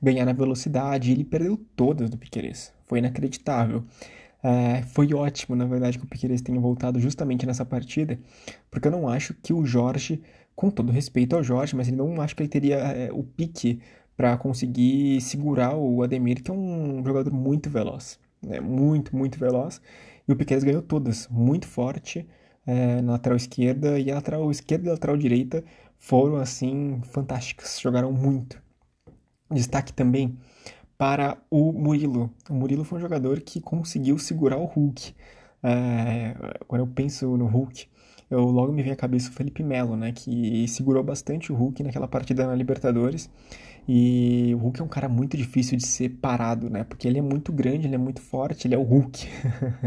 ganhar 0.03 0.25
na 0.25 0.33
velocidade. 0.33 1.11
ele 1.11 1.25
perdeu 1.25 1.57
todas 1.75 2.11
do 2.11 2.19
Piqueires. 2.19 2.73
Foi 2.87 2.99
inacreditável. 2.99 3.85
É, 4.43 4.83
foi 4.83 5.13
ótimo, 5.13 5.57
na 5.57 5.65
verdade, 5.65 5.99
que 5.99 6.05
o 6.05 6.09
Piqueires 6.09 6.41
tenha 6.41 6.61
voltado 6.61 7.01
justamente 7.01 7.45
nessa 7.45 7.65
partida, 7.65 8.19
porque 8.71 8.87
eu 8.87 8.93
não 8.93 9.09
acho 9.09 9.35
que 9.35 9.53
o 9.53 9.65
Jorge, 9.65 10.23
com 10.55 10.71
todo 10.71 10.93
respeito 10.93 11.35
ao 11.35 11.43
Jorge, 11.43 11.75
mas 11.75 11.89
ele 11.89 11.97
não 11.97 12.21
acho 12.21 12.37
que 12.37 12.43
ele 12.43 12.49
teria 12.49 12.77
é, 12.77 13.13
o 13.13 13.25
pique 13.25 13.81
para 14.17 14.37
conseguir 14.37 15.21
segurar 15.21 15.77
o 15.77 16.03
Ademir, 16.03 16.43
que 16.43 16.51
é 16.51 16.55
um 16.55 17.05
jogador 17.05 17.33
muito 17.33 17.71
veloz, 17.71 18.19
né? 18.43 18.61
muito, 18.61 19.17
muito 19.17 19.39
veloz. 19.39 19.81
E 20.27 20.33
o 20.33 20.37
Piqueires 20.37 20.65
ganhou 20.65 20.83
todas, 20.83 21.27
muito 21.29 21.67
forte 21.67 22.27
é, 22.67 23.01
na 23.01 23.13
lateral 23.13 23.37
esquerda, 23.37 23.99
e 23.99 24.11
a 24.11 24.17
lateral 24.17 24.51
esquerda 24.51 24.87
e 24.87 24.89
a 24.91 24.93
lateral 24.93 25.17
direita 25.17 25.65
foram, 25.99 26.37
assim, 26.37 27.01
fantásticas, 27.05 27.81
jogaram 27.81 28.13
muito. 28.13 28.63
Destaque 29.51 29.93
também 29.93 30.39
para 30.99 31.39
o 31.51 31.73
Murilo. 31.73 32.31
O 32.51 32.55
Murilo 32.55 32.85
foi 32.85 32.99
um 32.99 33.01
jogador 33.01 33.41
que 33.41 33.61
conseguiu 33.61 34.19
segurar 34.19 34.59
o 34.59 34.65
Hulk. 34.65 35.15
É, 35.63 36.35
quando 36.67 36.83
eu 36.83 36.87
penso 36.87 37.37
no 37.37 37.47
Hulk, 37.47 37.89
eu 38.31 38.41
logo 38.41 38.73
me 38.73 38.83
vem 38.83 38.93
à 38.93 38.97
cabeça 38.97 39.31
o 39.31 39.33
Felipe 39.33 39.63
Melo, 39.63 39.97
né, 39.97 40.13
que 40.13 40.67
segurou 40.69 41.03
bastante 41.03 41.53
o 41.53 41.57
Hulk 41.57 41.83
naquela 41.83 42.09
partida 42.09 42.47
na 42.47 42.55
Libertadores 42.55 43.31
e 43.89 44.55
o 44.55 44.59
Hulk 44.59 44.83
é 44.83 44.85
um 44.85 44.89
cara 44.89 45.09
muito 45.09 45.35
difícil 45.35 45.79
de 45.79 45.87
ser 45.87 46.11
parado, 46.11 46.69
né? 46.69 46.85
Porque 46.85 47.09
ele 47.09 47.19
é 47.19 47.23
muito 47.23 47.51
grande, 47.51 47.87
ele 47.87 47.95
é 47.95 47.99
muito 47.99 48.21
forte, 48.21 48.69
ele 48.69 48.75
é 48.75 48.79
o 48.79 48.83
Hulk. 48.83 49.27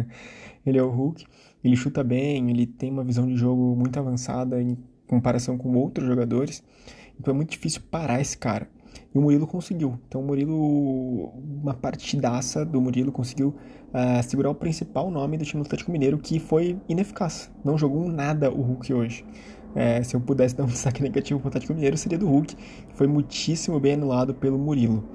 ele 0.65 0.79
é 0.79 0.81
o 0.81 0.89
Hulk, 0.89 1.23
ele 1.63 1.75
chuta 1.75 2.03
bem, 2.03 2.49
ele 2.49 2.65
tem 2.65 2.89
uma 2.89 3.03
visão 3.03 3.27
de 3.27 3.35
jogo 3.35 3.75
muito 3.75 3.99
avançada 3.99 4.59
em 4.59 4.75
comparação 5.05 5.55
com 5.55 5.75
outros 5.75 6.07
jogadores. 6.07 6.63
Então 7.19 7.31
é 7.31 7.37
muito 7.37 7.51
difícil 7.51 7.81
parar 7.91 8.19
esse 8.19 8.35
cara. 8.35 8.67
E 9.13 9.17
o 9.17 9.21
Murilo 9.21 9.45
conseguiu. 9.45 9.99
Então 10.07 10.21
o 10.21 10.23
Murilo, 10.23 11.33
uma 11.61 11.73
partidaça 11.73 12.65
do 12.65 12.79
Murilo 12.81 13.11
conseguiu 13.11 13.55
uh, 13.89 14.23
segurar 14.23 14.49
o 14.49 14.55
principal 14.55 15.11
nome 15.11 15.37
do 15.37 15.43
time 15.43 15.61
do 15.61 15.65
Atlético 15.65 15.91
Mineiro, 15.91 16.17
que 16.17 16.39
foi 16.39 16.79
ineficaz. 16.87 17.51
Não 17.63 17.77
jogou 17.77 18.07
nada 18.07 18.49
o 18.49 18.61
Hulk 18.61 18.93
hoje. 18.93 19.25
É, 19.75 20.01
se 20.03 20.15
eu 20.15 20.21
pudesse 20.21 20.55
dar 20.57 20.63
um 20.63 20.67
destaque 20.67 21.01
negativo 21.01 21.39
para 21.39 21.47
o 21.47 21.49
Atlético 21.49 21.73
Mineiro, 21.73 21.97
seria 21.97 22.17
do 22.17 22.27
Hulk, 22.27 22.55
que 22.55 22.95
foi 22.95 23.07
muitíssimo 23.07 23.79
bem 23.79 23.93
anulado 23.93 24.33
pelo 24.33 24.57
Murilo. 24.57 25.09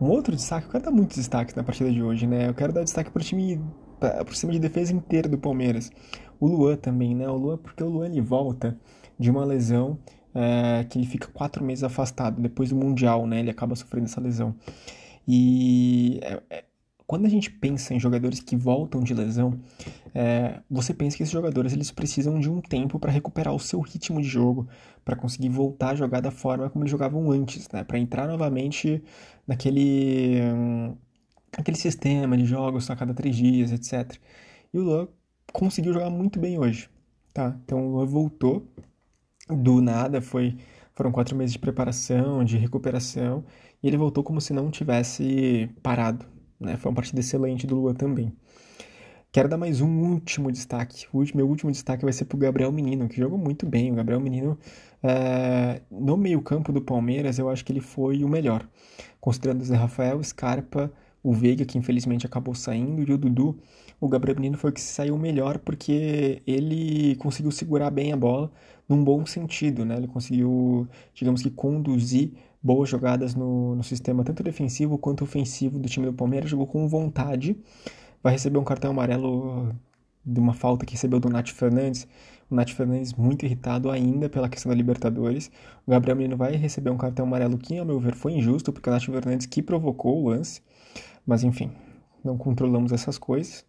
Um 0.00 0.08
outro 0.08 0.34
destaque, 0.34 0.66
eu 0.66 0.72
quero 0.72 0.84
dar 0.84 0.90
muitos 0.90 1.16
destaques 1.16 1.54
na 1.54 1.62
partida 1.62 1.90
de 1.90 2.02
hoje, 2.02 2.26
né? 2.26 2.48
Eu 2.48 2.54
quero 2.54 2.72
dar 2.72 2.82
destaque 2.82 3.10
para 3.10 3.20
o 3.20 3.24
time, 3.24 3.60
para 4.00 4.22
o 4.22 4.50
de 4.50 4.58
defesa 4.58 4.92
inteiro 4.92 5.28
do 5.28 5.38
Palmeiras. 5.38 5.90
O 6.40 6.46
Luan 6.48 6.76
também, 6.76 7.14
né? 7.14 7.28
O 7.28 7.36
Luan, 7.36 7.56
porque 7.56 7.84
o 7.84 7.88
Luan 7.88 8.06
ele 8.06 8.20
volta 8.20 8.76
de 9.16 9.30
uma 9.30 9.44
lesão 9.44 9.98
é, 10.34 10.84
que 10.84 10.98
ele 10.98 11.06
fica 11.06 11.28
quatro 11.28 11.64
meses 11.64 11.84
afastado 11.84 12.40
depois 12.40 12.70
do 12.70 12.76
Mundial, 12.76 13.26
né? 13.26 13.40
Ele 13.40 13.50
acaba 13.50 13.74
sofrendo 13.74 14.06
essa 14.06 14.20
lesão. 14.20 14.54
E 15.26 16.20
é, 16.22 16.64
quando 17.06 17.26
a 17.26 17.28
gente 17.28 17.50
pensa 17.50 17.92
em 17.94 18.00
jogadores 18.00 18.40
que 18.40 18.56
voltam 18.56 19.02
de 19.02 19.12
lesão, 19.12 19.60
é, 20.14 20.60
você 20.70 20.94
pensa 20.94 21.16
que 21.16 21.22
esses 21.22 21.32
jogadores 21.32 21.72
eles 21.72 21.90
precisam 21.90 22.40
de 22.40 22.50
um 22.50 22.60
tempo 22.60 22.98
para 22.98 23.12
recuperar 23.12 23.54
o 23.54 23.60
seu 23.60 23.80
ritmo 23.80 24.20
de 24.20 24.28
jogo, 24.28 24.66
para 25.04 25.14
conseguir 25.14 25.50
voltar 25.50 25.90
a 25.90 25.94
jogar 25.94 26.20
da 26.20 26.30
forma 26.30 26.70
como 26.70 26.84
eles 26.84 26.90
jogavam 26.90 27.30
antes, 27.30 27.68
né? 27.70 27.84
Para 27.84 27.98
entrar 27.98 28.26
novamente 28.26 29.02
naquele, 29.46 30.40
hum, 30.54 30.96
aquele 31.56 31.76
sistema 31.76 32.36
de 32.36 32.46
jogos 32.46 32.88
a 32.90 32.96
cada 32.96 33.12
três 33.12 33.36
dias, 33.36 33.72
etc. 33.72 34.18
E 34.72 34.78
o 34.78 34.82
Luan 34.82 35.08
conseguiu 35.52 35.92
jogar 35.92 36.08
muito 36.08 36.40
bem 36.40 36.58
hoje, 36.58 36.88
tá? 37.34 37.54
Então 37.64 37.86
o 37.86 37.90
Luan 37.92 38.06
voltou 38.06 38.66
do 39.56 39.80
nada, 39.80 40.20
foi 40.20 40.56
foram 40.94 41.10
quatro 41.10 41.34
meses 41.34 41.52
de 41.52 41.58
preparação, 41.58 42.44
de 42.44 42.58
recuperação, 42.58 43.44
e 43.82 43.86
ele 43.88 43.96
voltou 43.96 44.22
como 44.22 44.40
se 44.40 44.52
não 44.52 44.70
tivesse 44.70 45.70
parado. 45.82 46.26
Né? 46.60 46.76
Foi 46.76 46.90
uma 46.90 46.94
partida 46.94 47.20
excelente 47.20 47.66
do 47.66 47.74
Luan 47.74 47.94
também. 47.94 48.32
Quero 49.32 49.48
dar 49.48 49.56
mais 49.56 49.80
um 49.80 49.88
último 49.88 50.52
destaque. 50.52 51.06
O 51.10 51.24
meu 51.34 51.48
último 51.48 51.72
destaque 51.72 52.04
vai 52.04 52.12
ser 52.12 52.26
para 52.26 52.36
o 52.36 52.38
Gabriel 52.38 52.70
Menino, 52.70 53.08
que 53.08 53.16
jogou 53.16 53.38
muito 53.38 53.64
bem. 53.64 53.90
O 53.90 53.94
Gabriel 53.94 54.20
Menino, 54.20 54.58
é... 55.02 55.80
no 55.90 56.18
meio-campo 56.18 56.70
do 56.70 56.82
Palmeiras, 56.82 57.38
eu 57.38 57.48
acho 57.48 57.64
que 57.64 57.72
ele 57.72 57.80
foi 57.80 58.22
o 58.22 58.28
melhor. 58.28 58.68
Considerando 59.18 59.62
o 59.62 59.64
Zé 59.64 59.74
Rafael, 59.74 60.22
Scarpa, 60.22 60.92
o 61.22 61.32
Veiga, 61.32 61.64
que 61.64 61.78
infelizmente 61.78 62.26
acabou 62.26 62.54
saindo, 62.54 63.00
e 63.00 63.14
o 63.14 63.16
Dudu, 63.16 63.58
o 64.02 64.08
Gabriel 64.08 64.34
Menino 64.34 64.58
foi 64.58 64.70
o 64.70 64.72
que 64.72 64.80
saiu 64.80 65.16
melhor 65.16 65.60
porque 65.60 66.42
ele 66.44 67.14
conseguiu 67.20 67.52
segurar 67.52 67.88
bem 67.88 68.12
a 68.12 68.16
bola 68.16 68.50
num 68.88 69.04
bom 69.04 69.24
sentido, 69.24 69.84
né? 69.84 69.96
Ele 69.96 70.08
conseguiu, 70.08 70.88
digamos 71.14 71.40
que, 71.40 71.48
conduzir 71.48 72.32
boas 72.60 72.88
jogadas 72.88 73.36
no, 73.36 73.76
no 73.76 73.84
sistema 73.84 74.24
tanto 74.24 74.42
defensivo 74.42 74.98
quanto 74.98 75.22
ofensivo 75.22 75.78
do 75.78 75.88
time 75.88 76.06
do 76.06 76.12
Palmeiras, 76.12 76.50
jogou 76.50 76.66
com 76.66 76.88
vontade, 76.88 77.56
vai 78.20 78.32
receber 78.32 78.58
um 78.58 78.64
cartão 78.64 78.90
amarelo 78.90 79.72
de 80.26 80.40
uma 80.40 80.52
falta 80.52 80.84
que 80.84 80.94
recebeu 80.94 81.20
do 81.20 81.28
Nath 81.28 81.50
Fernandes, 81.50 82.08
o 82.50 82.56
Nath 82.56 82.70
Fernandes 82.70 83.12
muito 83.12 83.46
irritado 83.46 83.88
ainda 83.88 84.28
pela 84.28 84.48
questão 84.48 84.70
da 84.70 84.74
Libertadores. 84.74 85.48
O 85.86 85.92
Gabriel 85.92 86.16
Menino 86.16 86.36
vai 86.36 86.56
receber 86.56 86.90
um 86.90 86.98
cartão 86.98 87.24
amarelo 87.24 87.56
que, 87.56 87.78
ao 87.78 87.86
meu 87.86 88.00
ver, 88.00 88.16
foi 88.16 88.32
injusto, 88.32 88.72
porque 88.72 88.90
o 88.90 88.92
Nath 88.92 89.04
Fernandes 89.04 89.46
que 89.46 89.62
provocou 89.62 90.24
o 90.24 90.28
lance. 90.28 90.60
Mas 91.24 91.44
enfim, 91.44 91.70
não 92.24 92.36
controlamos 92.36 92.90
essas 92.90 93.16
coisas. 93.16 93.64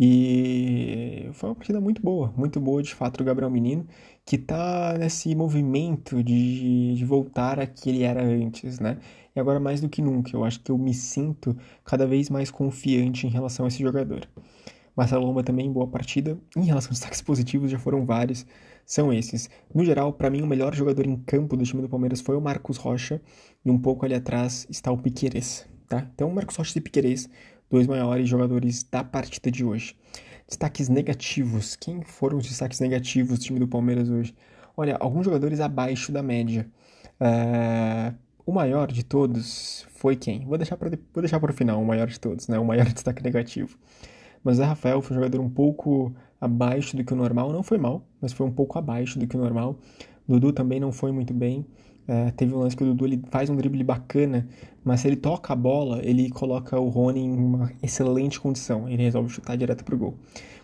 E 0.00 1.28
foi 1.32 1.48
uma 1.48 1.56
partida 1.56 1.80
muito 1.80 2.00
boa, 2.00 2.32
muito 2.36 2.60
boa 2.60 2.82
de 2.82 2.94
fato 2.94 3.18
do 3.18 3.24
Gabriel 3.24 3.50
Menino, 3.50 3.86
que 4.24 4.36
está 4.36 4.96
nesse 4.96 5.34
movimento 5.34 6.22
de, 6.22 6.94
de 6.94 7.04
voltar 7.04 7.58
a 7.58 7.66
que 7.66 7.90
ele 7.90 8.04
era 8.04 8.22
antes, 8.22 8.78
né? 8.78 8.98
E 9.34 9.40
agora 9.40 9.58
mais 9.58 9.80
do 9.80 9.88
que 9.88 10.00
nunca, 10.00 10.36
eu 10.36 10.44
acho 10.44 10.60
que 10.60 10.70
eu 10.70 10.78
me 10.78 10.94
sinto 10.94 11.56
cada 11.84 12.06
vez 12.06 12.30
mais 12.30 12.50
confiante 12.50 13.26
em 13.26 13.30
relação 13.30 13.64
a 13.64 13.68
esse 13.68 13.82
jogador. 13.82 14.28
Marcelo 14.96 15.24
Lomba 15.26 15.44
também, 15.44 15.72
boa 15.72 15.86
partida. 15.86 16.36
Em 16.56 16.64
relação 16.64 16.90
aos 16.90 16.98
destaques 16.98 17.22
positivos, 17.22 17.70
já 17.70 17.78
foram 17.78 18.04
vários, 18.04 18.44
são 18.84 19.12
esses. 19.12 19.48
No 19.72 19.84
geral, 19.84 20.12
para 20.12 20.28
mim, 20.28 20.42
o 20.42 20.46
melhor 20.46 20.74
jogador 20.74 21.06
em 21.06 21.16
campo 21.16 21.56
do 21.56 21.64
time 21.64 21.82
do 21.82 21.88
Palmeiras 21.88 22.20
foi 22.20 22.36
o 22.36 22.40
Marcos 22.40 22.76
Rocha, 22.76 23.20
e 23.64 23.70
um 23.70 23.78
pouco 23.78 24.04
ali 24.04 24.14
atrás 24.14 24.66
está 24.68 24.90
o 24.90 24.98
Piqueires, 24.98 25.66
tá? 25.88 26.08
Então, 26.14 26.28
o 26.28 26.34
Marcos 26.34 26.56
Rocha 26.56 26.76
e 26.76 26.80
Piqueires 26.80 27.28
dois 27.70 27.86
maiores 27.86 28.28
jogadores 28.28 28.82
da 28.82 29.04
partida 29.04 29.50
de 29.50 29.64
hoje. 29.64 29.96
Destaques 30.46 30.88
negativos. 30.88 31.76
Quem 31.76 32.02
foram 32.02 32.38
os 32.38 32.46
destaques 32.48 32.80
negativos 32.80 33.38
do 33.38 33.44
time 33.44 33.58
do 33.58 33.68
Palmeiras 33.68 34.08
hoje? 34.08 34.34
Olha, 34.76 34.96
alguns 34.98 35.24
jogadores 35.24 35.60
abaixo 35.60 36.10
da 36.10 36.22
média. 36.22 36.68
É... 37.20 38.14
O 38.46 38.52
maior 38.52 38.90
de 38.90 39.04
todos 39.04 39.86
foi 39.90 40.16
quem? 40.16 40.46
Vou 40.46 40.56
deixar 40.56 40.76
para 40.78 40.88
vou 41.12 41.20
deixar 41.20 41.38
para 41.38 41.50
o 41.50 41.54
final 41.54 41.82
o 41.82 41.84
maior 41.84 42.06
de 42.06 42.18
todos, 42.18 42.48
né? 42.48 42.58
O 42.58 42.64
maior 42.64 42.86
destaque 42.92 43.22
negativo. 43.22 43.76
Mas 44.42 44.56
o 44.56 44.58
Zé 44.58 44.64
Rafael 44.64 45.02
foi 45.02 45.16
um 45.16 45.20
jogador 45.20 45.40
um 45.40 45.50
pouco 45.50 46.14
abaixo 46.40 46.96
do 46.96 47.04
que 47.04 47.12
o 47.12 47.16
normal. 47.16 47.52
Não 47.52 47.62
foi 47.62 47.76
mal, 47.76 48.06
mas 48.20 48.32
foi 48.32 48.46
um 48.46 48.50
pouco 48.50 48.78
abaixo 48.78 49.18
do 49.18 49.26
que 49.26 49.36
o 49.36 49.38
normal. 49.38 49.78
Dudu 50.26 50.52
também 50.52 50.80
não 50.80 50.92
foi 50.92 51.12
muito 51.12 51.34
bem. 51.34 51.66
É, 52.08 52.30
teve 52.30 52.54
um 52.54 52.60
lance 52.60 52.74
que 52.74 52.82
o 52.82 52.86
Dudu 52.86 53.04
ele 53.04 53.22
faz 53.30 53.50
um 53.50 53.56
drible 53.56 53.84
bacana, 53.84 54.48
mas 54.82 55.00
se 55.00 55.08
ele 55.08 55.16
toca 55.16 55.52
a 55.52 55.56
bola, 55.56 56.00
ele 56.02 56.30
coloca 56.30 56.80
o 56.80 56.88
Rony 56.88 57.20
em 57.20 57.30
uma 57.30 57.70
excelente 57.82 58.40
condição. 58.40 58.88
Ele 58.88 59.02
resolve 59.02 59.28
chutar 59.28 59.58
direto 59.58 59.84
pro 59.84 59.98
gol. 59.98 60.14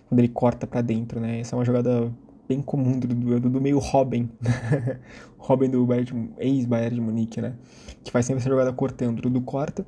Quando 0.09 0.21
ele 0.21 0.29
corta 0.29 0.67
para 0.67 0.81
dentro, 0.81 1.21
né? 1.21 1.41
Essa 1.41 1.55
é 1.55 1.59
uma 1.59 1.65
jogada 1.65 2.11
bem 2.49 2.63
comum 2.63 2.99
do 2.99 3.07
Dudu, 3.07 3.37
é 3.37 3.41
do 3.41 3.61
meio 3.61 3.79
Robin. 3.79 4.31
Robin 5.37 5.69
do 5.69 5.87
ex-Bayern 6.39 6.95
de 6.95 7.01
Munique, 7.03 7.43
né? 7.43 7.55
Que 8.03 8.11
faz 8.11 8.25
sempre 8.25 8.41
essa 8.41 8.49
jogada 8.49 8.73
cortando. 8.73 9.19
O 9.19 9.23
Dudu 9.23 9.43
corta, 9.43 9.85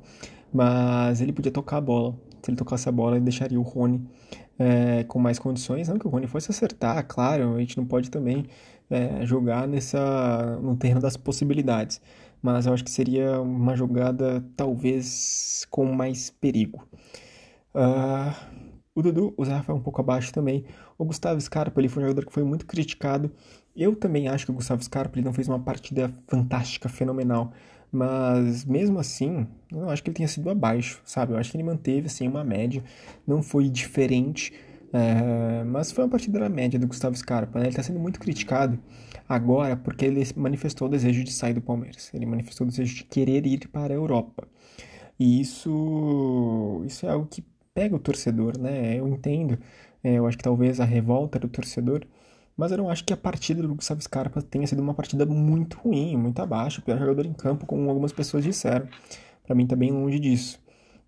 mas 0.53 1.21
ele 1.21 1.33
podia 1.33 1.51
tocar 1.51 1.77
a 1.77 1.81
bola. 1.81 2.15
Se 2.43 2.51
ele 2.51 2.57
tocasse 2.57 2.87
a 2.87 2.91
bola, 2.91 3.15
ele 3.15 3.25
deixaria 3.25 3.59
o 3.59 3.63
Rony 3.63 4.07
é, 4.59 5.03
com 5.05 5.17
mais 5.17 5.39
condições. 5.39 5.87
Não 5.87 5.97
que 5.97 6.05
o 6.05 6.09
Rony 6.09 6.27
fosse 6.27 6.51
acertar, 6.51 7.03
claro, 7.07 7.55
a 7.55 7.59
gente 7.59 7.77
não 7.77 7.85
pode 7.85 8.11
também 8.11 8.45
é, 8.89 9.25
jogar 9.25 9.67
nessa, 9.67 10.57
no 10.61 10.75
terreno 10.75 11.01
das 11.01 11.17
possibilidades. 11.17 12.01
Mas 12.41 12.65
eu 12.65 12.73
acho 12.73 12.83
que 12.83 12.91
seria 12.91 13.41
uma 13.41 13.75
jogada 13.75 14.43
talvez 14.55 15.65
com 15.69 15.85
mais 15.85 16.29
perigo. 16.29 16.87
Uh, 17.73 18.33
o 18.95 19.01
Dudu, 19.01 19.33
o 19.37 19.45
Zé 19.45 19.53
Rafael 19.53 19.77
um 19.77 19.81
pouco 19.81 20.01
abaixo 20.01 20.31
também. 20.31 20.65
O 20.97 21.05
Gustavo 21.05 21.39
Scarpa 21.39 21.79
ele 21.79 21.89
foi 21.89 22.03
um 22.03 22.07
jogador 22.07 22.25
que 22.25 22.33
foi 22.33 22.43
muito 22.43 22.65
criticado. 22.65 23.31
Eu 23.75 23.95
também 23.95 24.27
acho 24.27 24.45
que 24.45 24.51
o 24.51 24.55
Gustavo 24.55 24.83
Scarpa 24.83 25.17
ele 25.17 25.25
não 25.25 25.33
fez 25.33 25.47
uma 25.47 25.59
partida 25.59 26.11
fantástica, 26.27 26.89
fenomenal. 26.89 27.51
Mas 27.91 28.65
mesmo 28.65 28.99
assim, 28.99 29.47
eu 29.71 29.81
não 29.81 29.89
acho 29.89 30.03
que 30.03 30.09
ele 30.09 30.15
tenha 30.17 30.27
sido 30.27 30.49
abaixo, 30.49 31.01
sabe? 31.05 31.33
Eu 31.33 31.37
acho 31.37 31.51
que 31.51 31.57
ele 31.57 31.63
manteve 31.63 32.07
assim 32.07 32.27
uma 32.27 32.43
média, 32.43 32.83
não 33.25 33.41
foi 33.41 33.69
diferente 33.69 34.51
é, 34.93 35.63
mas 35.65 35.91
foi 35.91 36.03
uma 36.03 36.09
partida 36.09 36.39
na 36.39 36.49
média 36.49 36.79
do 36.79 36.87
Gustavo 36.87 37.15
Scarpa. 37.15 37.59
Né? 37.59 37.65
Ele 37.65 37.69
está 37.69 37.83
sendo 37.83 37.99
muito 37.99 38.19
criticado 38.19 38.79
agora 39.27 39.75
porque 39.75 40.05
ele 40.05 40.23
manifestou 40.35 40.87
o 40.87 40.91
desejo 40.91 41.23
de 41.23 41.31
sair 41.31 41.53
do 41.53 41.61
Palmeiras. 41.61 42.11
Ele 42.13 42.25
manifestou 42.25 42.65
o 42.65 42.69
desejo 42.69 42.95
de 42.95 43.03
querer 43.03 43.45
ir 43.45 43.67
para 43.67 43.93
a 43.93 43.97
Europa. 43.97 44.47
E 45.19 45.41
isso, 45.41 46.83
isso 46.85 47.05
é 47.05 47.09
algo 47.09 47.27
que 47.27 47.43
pega 47.73 47.95
o 47.95 47.99
torcedor, 47.99 48.57
né? 48.57 48.95
Eu 48.95 49.07
entendo. 49.07 49.57
É, 50.03 50.13
eu 50.13 50.27
acho 50.27 50.37
que 50.37 50.43
talvez 50.43 50.79
a 50.79 50.85
revolta 50.85 51.39
do 51.39 51.47
torcedor. 51.47 52.05
Mas 52.55 52.71
eu 52.71 52.77
não 52.77 52.89
acho 52.89 53.03
que 53.03 53.13
a 53.13 53.17
partida 53.17 53.61
do 53.61 53.75
Gustavo 53.75 54.01
Scarpa 54.01 54.41
tenha 54.41 54.65
sido 54.65 54.81
uma 54.81 54.93
partida 54.93 55.25
muito 55.25 55.77
ruim, 55.77 56.17
muito 56.17 56.41
abaixo. 56.41 56.81
O 56.81 56.83
pior 56.83 56.97
jogador 56.97 57.25
em 57.25 57.33
campo, 57.33 57.65
como 57.65 57.89
algumas 57.89 58.11
pessoas 58.11 58.43
disseram. 58.43 58.87
Para 59.45 59.55
mim 59.55 59.63
está 59.63 59.75
bem 59.75 59.91
longe 59.91 60.19
disso. 60.19 60.59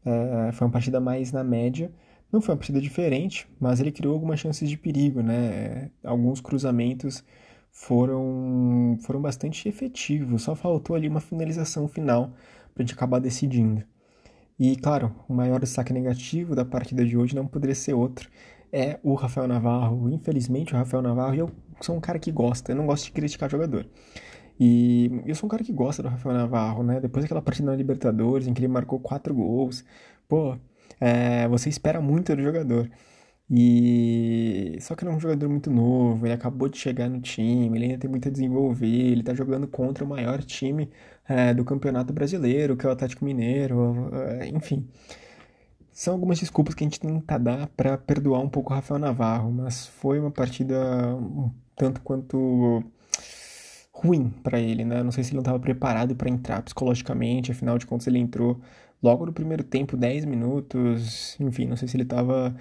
É, 0.05 0.51
foi 0.51 0.67
uma 0.67 0.71
partida 0.71 0.99
mais 0.99 1.31
na 1.31 1.43
média. 1.43 1.91
Não 2.31 2.41
foi 2.41 2.53
uma 2.53 2.57
partida 2.57 2.79
diferente, 2.79 3.47
mas 3.59 3.79
ele 3.79 3.91
criou 3.91 4.13
algumas 4.13 4.39
chances 4.39 4.69
de 4.69 4.77
perigo, 4.77 5.21
né? 5.21 5.89
Alguns 6.03 6.39
cruzamentos 6.39 7.23
foram, 7.71 8.97
foram 9.01 9.21
bastante 9.21 9.67
efetivos, 9.67 10.43
só 10.43 10.55
faltou 10.55 10.95
ali 10.95 11.07
uma 11.07 11.19
finalização 11.19 11.87
final 11.87 12.33
para 12.73 12.83
gente 12.83 12.93
acabar 12.93 13.19
decidindo. 13.19 13.83
E 14.59 14.75
claro, 14.75 15.15
o 15.27 15.33
maior 15.33 15.59
destaque 15.59 15.93
negativo 15.93 16.55
da 16.55 16.65
partida 16.65 17.05
de 17.05 17.17
hoje 17.17 17.35
não 17.35 17.47
poderia 17.47 17.75
ser 17.75 17.93
outro, 17.93 18.29
é 18.71 18.99
o 19.03 19.13
Rafael 19.15 19.47
Navarro. 19.47 20.09
Infelizmente, 20.09 20.73
o 20.73 20.77
Rafael 20.77 21.01
Navarro, 21.01 21.35
eu 21.35 21.51
sou 21.81 21.95
um 21.95 21.99
cara 21.99 22.19
que 22.19 22.31
gosta, 22.31 22.71
eu 22.71 22.75
não 22.75 22.85
gosto 22.85 23.05
de 23.05 23.11
criticar 23.11 23.49
jogador. 23.49 23.87
E 24.59 25.21
eu 25.25 25.33
sou 25.35 25.47
um 25.47 25.49
cara 25.49 25.63
que 25.63 25.71
gosta 25.71 26.03
do 26.03 26.09
Rafael 26.09 26.35
Navarro, 26.35 26.83
né? 26.83 26.99
Depois 26.99 27.23
daquela 27.23 27.41
partida 27.41 27.71
na 27.71 27.77
Libertadores, 27.77 28.47
em 28.47 28.53
que 28.53 28.59
ele 28.59 28.67
marcou 28.67 28.99
quatro 28.99 29.33
gols, 29.33 29.85
pô, 30.27 30.57
é, 30.99 31.47
você 31.47 31.69
espera 31.69 32.01
muito 32.01 32.35
do 32.35 32.41
jogador. 32.41 32.89
E 33.51 34.77
só 34.81 34.95
que 34.95 35.03
ele 35.03 35.11
é 35.11 35.15
um 35.15 35.19
jogador 35.19 35.49
muito 35.49 35.71
novo, 35.71 36.25
ele 36.25 36.33
acabou 36.33 36.69
de 36.69 36.77
chegar 36.77 37.09
no 37.09 37.19
time, 37.19 37.77
ele 37.77 37.85
ainda 37.85 37.97
tem 37.97 38.09
muito 38.09 38.27
a 38.27 38.31
desenvolver, 38.31 38.85
ele 38.85 39.23
tá 39.23 39.33
jogando 39.33 39.67
contra 39.67 40.03
o 40.05 40.07
maior 40.07 40.43
time 40.43 40.89
é, 41.27 41.51
do 41.53 41.65
Campeonato 41.65 42.13
Brasileiro, 42.13 42.77
que 42.77 42.85
é 42.85 42.89
o 42.89 42.91
Atlético 42.91 43.25
Mineiro, 43.25 44.09
é, 44.13 44.47
enfim. 44.49 44.87
São 45.91 46.13
algumas 46.13 46.39
desculpas 46.39 46.75
que 46.75 46.83
a 46.83 46.87
gente 46.87 46.99
tenta 46.99 47.37
dar 47.39 47.67
para 47.75 47.97
perdoar 47.97 48.39
um 48.41 48.49
pouco 48.49 48.71
o 48.71 48.75
Rafael 48.75 48.99
Navarro, 48.99 49.51
mas 49.51 49.87
foi 49.87 50.19
uma 50.19 50.31
partida 50.31 50.75
um 51.15 51.51
tanto 51.75 52.01
quanto 52.01 52.83
ruim 53.91 54.29
para 54.43 54.59
ele, 54.59 54.85
né? 54.85 55.03
Não 55.03 55.11
sei 55.11 55.23
se 55.23 55.31
ele 55.31 55.37
não 55.37 55.41
estava 55.41 55.59
preparado 55.59 56.15
para 56.15 56.29
entrar 56.29 56.61
psicologicamente, 56.61 57.51
afinal 57.51 57.77
de 57.77 57.85
contas 57.85 58.07
ele 58.07 58.19
entrou 58.19 58.61
logo 59.01 59.25
no 59.25 59.33
primeiro 59.33 59.63
tempo, 59.63 59.97
10 59.97 60.25
minutos, 60.25 61.37
enfim, 61.39 61.65
não 61.65 61.75
sei 61.75 61.87
se 61.87 61.95
ele 61.95 62.03
estava 62.03 62.55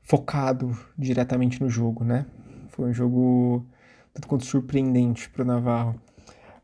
focado 0.00 0.76
diretamente 0.98 1.60
no 1.60 1.68
jogo, 1.68 2.04
né? 2.04 2.26
Foi 2.68 2.88
um 2.88 2.92
jogo 2.92 3.66
tanto 4.12 4.28
quanto 4.28 4.44
surpreendente 4.44 5.30
para 5.30 5.42
o 5.42 5.46
Navarro. 5.46 5.94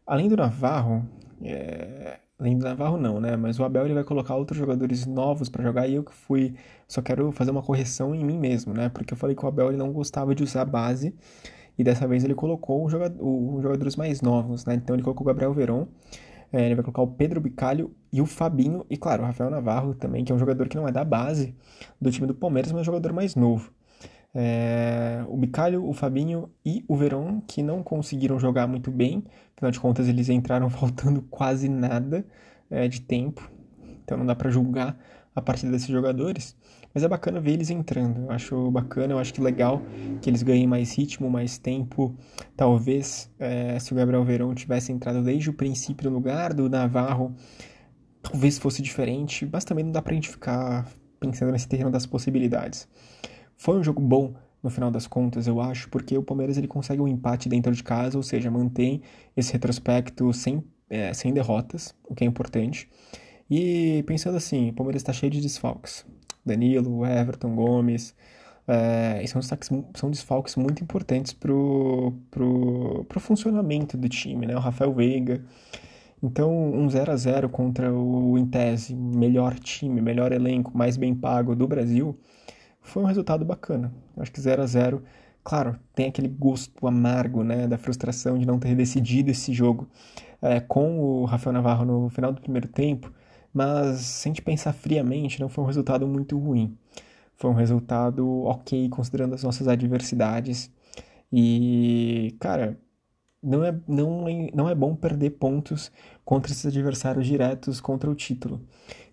Além 0.06 0.28
do 0.28 0.36
Navarro, 0.36 1.06
é... 1.42 2.18
além 2.38 2.58
do 2.58 2.64
Navarro 2.64 2.98
não, 2.98 3.20
né? 3.20 3.36
Mas 3.36 3.58
o 3.58 3.64
Abel 3.64 3.84
ele 3.84 3.94
vai 3.94 4.04
colocar 4.04 4.34
outros 4.34 4.58
jogadores 4.58 5.06
novos 5.06 5.48
para 5.48 5.62
jogar 5.62 5.86
e 5.86 5.94
eu 5.94 6.04
que 6.04 6.12
fui, 6.12 6.54
só 6.86 7.00
quero 7.00 7.30
fazer 7.32 7.50
uma 7.50 7.62
correção 7.62 8.14
em 8.14 8.24
mim 8.24 8.38
mesmo, 8.38 8.74
né? 8.74 8.88
Porque 8.88 9.14
eu 9.14 9.18
falei 9.18 9.34
que 9.36 9.44
o 9.44 9.48
Abel 9.48 9.68
ele 9.68 9.76
não 9.76 9.92
gostava 9.92 10.34
de 10.34 10.42
usar 10.42 10.64
base 10.64 11.14
e 11.78 11.84
dessa 11.84 12.06
vez 12.08 12.24
ele 12.24 12.34
colocou 12.34 12.84
os 12.84 12.92
jogadores 12.92 13.96
mais 13.96 14.20
novos, 14.20 14.64
né? 14.64 14.74
Então 14.74 14.96
ele 14.96 15.02
colocou 15.02 15.24
o 15.24 15.28
Gabriel 15.28 15.52
Veron 15.52 15.86
É, 16.52 16.64
ele 16.64 16.74
vai 16.74 16.84
colocar 16.84 17.02
o 17.02 17.06
Pedro 17.06 17.40
Bicalho 17.40 17.94
e 18.12 18.20
o 18.20 18.26
Fabinho, 18.26 18.84
e 18.88 18.96
claro, 18.96 19.22
o 19.22 19.26
Rafael 19.26 19.50
Navarro 19.50 19.94
também, 19.94 20.24
que 20.24 20.32
é 20.32 20.34
um 20.34 20.38
jogador 20.38 20.68
que 20.68 20.76
não 20.76 20.88
é 20.88 20.92
da 20.92 21.04
base 21.04 21.54
do 22.00 22.10
time 22.10 22.26
do 22.26 22.34
Palmeiras, 22.34 22.72
mas 22.72 22.80
é 22.80 22.82
um 22.82 22.84
jogador 22.84 23.12
mais 23.12 23.34
novo. 23.34 23.70
É, 24.34 25.24
o 25.28 25.36
Bicalho, 25.36 25.86
o 25.86 25.92
Fabinho 25.92 26.50
e 26.64 26.84
o 26.88 26.96
Verón, 26.96 27.40
que 27.46 27.62
não 27.62 27.82
conseguiram 27.82 28.38
jogar 28.38 28.66
muito 28.66 28.90
bem, 28.90 29.24
afinal 29.56 29.70
de 29.70 29.80
contas 29.80 30.08
eles 30.08 30.28
entraram 30.28 30.68
faltando 30.70 31.22
quase 31.22 31.68
nada 31.68 32.26
é, 32.70 32.88
de 32.88 33.00
tempo, 33.00 33.50
então 34.02 34.16
não 34.16 34.26
dá 34.26 34.34
para 34.34 34.50
julgar 34.50 34.98
a 35.34 35.42
partida 35.42 35.70
desses 35.72 35.88
jogadores. 35.88 36.56
Mas 36.92 37.04
é 37.04 37.08
bacana 37.08 37.40
ver 37.40 37.52
eles 37.52 37.70
entrando. 37.70 38.22
Eu 38.22 38.30
acho 38.30 38.70
bacana, 38.70 39.12
eu 39.12 39.18
acho 39.18 39.32
que 39.32 39.40
legal 39.40 39.82
que 40.20 40.28
eles 40.28 40.42
ganhem 40.42 40.66
mais 40.66 40.96
ritmo, 40.96 41.30
mais 41.30 41.58
tempo. 41.58 42.14
Talvez 42.56 43.30
é, 43.38 43.78
se 43.78 43.92
o 43.92 43.96
Gabriel 43.96 44.24
Verão 44.24 44.54
tivesse 44.54 44.90
entrado 44.92 45.22
desde 45.22 45.50
o 45.50 45.52
princípio 45.52 46.10
no 46.10 46.16
lugar 46.16 46.54
do 46.54 46.68
Navarro, 46.68 47.34
talvez 48.22 48.58
fosse 48.58 48.82
diferente. 48.82 49.48
Mas 49.50 49.64
também 49.64 49.84
não 49.84 49.92
dá 49.92 50.02
pra 50.02 50.14
gente 50.14 50.28
ficar 50.28 50.86
pensando 51.20 51.52
nesse 51.52 51.68
terreno 51.68 51.90
das 51.90 52.06
possibilidades. 52.06 52.88
Foi 53.56 53.78
um 53.78 53.82
jogo 53.82 54.00
bom 54.00 54.34
no 54.62 54.70
final 54.70 54.90
das 54.90 55.06
contas, 55.06 55.46
eu 55.46 55.60
acho, 55.60 55.88
porque 55.88 56.16
o 56.16 56.22
Palmeiras 56.22 56.56
ele 56.56 56.66
consegue 56.66 57.00
um 57.00 57.08
empate 57.08 57.48
dentro 57.48 57.72
de 57.72 57.82
casa, 57.82 58.16
ou 58.16 58.22
seja, 58.22 58.50
mantém 58.50 59.02
esse 59.36 59.52
retrospecto 59.52 60.32
sem, 60.32 60.62
é, 60.90 61.12
sem 61.14 61.32
derrotas, 61.32 61.94
o 62.04 62.14
que 62.14 62.24
é 62.24 62.26
importante. 62.26 62.88
E 63.50 64.02
pensando 64.06 64.36
assim, 64.36 64.70
o 64.70 64.72
Palmeiras 64.72 65.00
está 65.00 65.12
cheio 65.12 65.30
de 65.30 65.40
desfalques. 65.40 66.04
Danilo, 66.48 67.06
Everton, 67.06 67.54
Gomes. 67.54 68.14
É, 68.66 69.24
são, 69.26 69.40
destaques, 69.40 69.70
são 69.94 70.10
desfalques 70.10 70.56
muito 70.56 70.82
importantes 70.82 71.32
pro, 71.32 72.12
pro, 72.30 73.04
pro 73.08 73.20
funcionamento 73.20 73.96
do 73.96 74.08
time, 74.08 74.46
né? 74.46 74.56
O 74.56 74.60
Rafael 74.60 74.92
Veiga. 74.92 75.42
Então, 76.22 76.52
um 76.52 76.88
0 76.90 77.12
a 77.12 77.16
0 77.16 77.48
contra 77.48 77.92
o 77.92 78.36
Intese, 78.36 78.94
melhor 78.94 79.54
time, 79.58 80.00
melhor 80.00 80.32
elenco, 80.32 80.76
mais 80.76 80.96
bem 80.96 81.14
pago 81.14 81.54
do 81.54 81.66
Brasil, 81.68 82.18
foi 82.82 83.02
um 83.04 83.06
resultado 83.06 83.44
bacana. 83.44 83.92
acho 84.16 84.32
que 84.32 84.40
0 84.40 84.62
a 84.62 84.66
0 84.66 85.02
claro, 85.44 85.78
tem 85.94 86.08
aquele 86.08 86.28
gosto 86.28 86.86
amargo, 86.86 87.42
né, 87.42 87.66
da 87.66 87.78
frustração 87.78 88.38
de 88.38 88.46
não 88.46 88.58
ter 88.58 88.74
decidido 88.74 89.30
esse 89.30 89.52
jogo 89.52 89.88
é, 90.42 90.60
com 90.60 91.00
o 91.00 91.24
Rafael 91.24 91.54
Navarro 91.54 91.84
no 91.86 92.10
final 92.10 92.32
do 92.32 92.40
primeiro 92.40 92.68
tempo, 92.68 93.10
mas 93.52 94.00
se 94.00 94.28
a 94.28 94.30
gente 94.30 94.42
pensar 94.42 94.72
friamente, 94.72 95.40
não 95.40 95.48
foi 95.48 95.64
um 95.64 95.66
resultado 95.66 96.06
muito 96.06 96.38
ruim. 96.38 96.76
Foi 97.36 97.50
um 97.50 97.54
resultado 97.54 98.44
ok, 98.44 98.88
considerando 98.88 99.34
as 99.34 99.42
nossas 99.42 99.68
adversidades. 99.68 100.70
E, 101.32 102.36
cara, 102.40 102.78
não 103.42 103.64
é, 103.64 103.74
não, 103.86 104.28
é, 104.28 104.50
não 104.54 104.68
é 104.68 104.74
bom 104.74 104.94
perder 104.94 105.30
pontos 105.30 105.92
contra 106.24 106.52
esses 106.52 106.66
adversários 106.66 107.26
diretos 107.26 107.80
contra 107.80 108.10
o 108.10 108.14
título. 108.14 108.60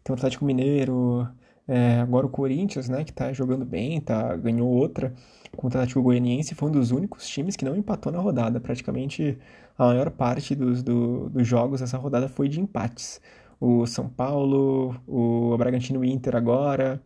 Então, 0.01 0.15
o 0.15 0.17
Atlético 0.17 0.45
Mineiro, 0.45 1.27
é, 1.67 1.99
agora 2.01 2.25
o 2.25 2.29
Corinthians, 2.29 2.89
né, 2.89 3.03
que 3.03 3.13
tá 3.13 3.31
jogando 3.33 3.65
bem, 3.65 4.01
tá, 4.01 4.35
ganhou 4.35 4.69
outra 4.69 5.13
contra 5.55 5.79
o 5.79 5.81
Atlético 5.81 6.01
Goianiense, 6.01 6.55
foi 6.55 6.69
um 6.69 6.71
dos 6.71 6.91
únicos 6.91 7.27
times 7.27 7.55
que 7.55 7.65
não 7.65 7.75
empatou 7.75 8.11
na 8.11 8.19
rodada. 8.19 8.59
Praticamente 8.59 9.37
a 9.77 9.85
maior 9.87 10.09
parte 10.11 10.55
dos, 10.55 10.83
do, 10.83 11.29
dos 11.29 11.47
jogos 11.47 11.79
dessa 11.81 11.97
rodada 11.97 12.27
foi 12.27 12.47
de 12.49 12.59
empates 12.59 13.21
o 13.59 13.85
São 13.85 14.07
Paulo, 14.09 14.95
o 15.07 15.57
Bragantino 15.57 16.03
Inter 16.03 16.35
agora, 16.35 17.01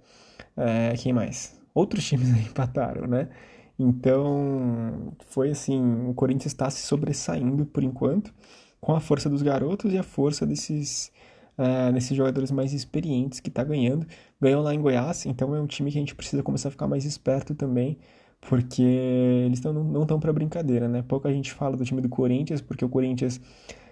é, 0.57 0.93
quem 0.97 1.13
mais? 1.13 1.59
Outros 1.73 2.03
times 2.07 2.29
empataram, 2.29 3.07
né? 3.07 3.29
Então, 3.77 5.13
foi 5.29 5.51
assim, 5.51 5.81
o 6.09 6.13
Corinthians 6.13 6.51
está 6.51 6.69
se 6.69 6.85
sobressaindo 6.85 7.65
por 7.65 7.81
enquanto, 7.81 8.33
com 8.81 8.93
a 8.93 8.99
força 8.99 9.29
dos 9.29 9.41
garotos 9.41 9.93
e 9.93 9.97
a 9.97 10.03
força 10.03 10.45
desses, 10.45 11.11
é, 11.57 11.91
desses 11.93 12.15
jogadores 12.15 12.51
mais 12.51 12.73
experientes 12.73 13.39
que 13.39 13.47
está 13.49 13.63
ganhando. 13.63 14.05
Ganhou 14.41 14.61
lá 14.61 14.73
em 14.73 14.81
Goiás, 14.81 15.25
então 15.25 15.55
é 15.55 15.61
um 15.61 15.67
time 15.67 15.91
que 15.91 15.97
a 15.97 16.01
gente 16.01 16.13
precisa 16.15 16.43
começar 16.43 16.67
a 16.67 16.71
ficar 16.71 16.87
mais 16.87 17.05
esperto 17.05 17.55
também, 17.55 17.97
porque 18.41 18.81
eles 18.81 19.61
tão, 19.61 19.73
não 19.73 20.01
estão 20.01 20.19
para 20.19 20.33
brincadeira, 20.33 20.89
né? 20.89 21.01
Pouca 21.01 21.31
gente 21.31 21.53
fala 21.53 21.77
do 21.77 21.85
time 21.85 22.01
do 22.01 22.09
Corinthians, 22.09 22.59
porque 22.61 22.83
o 22.83 22.89
Corinthians 22.89 23.39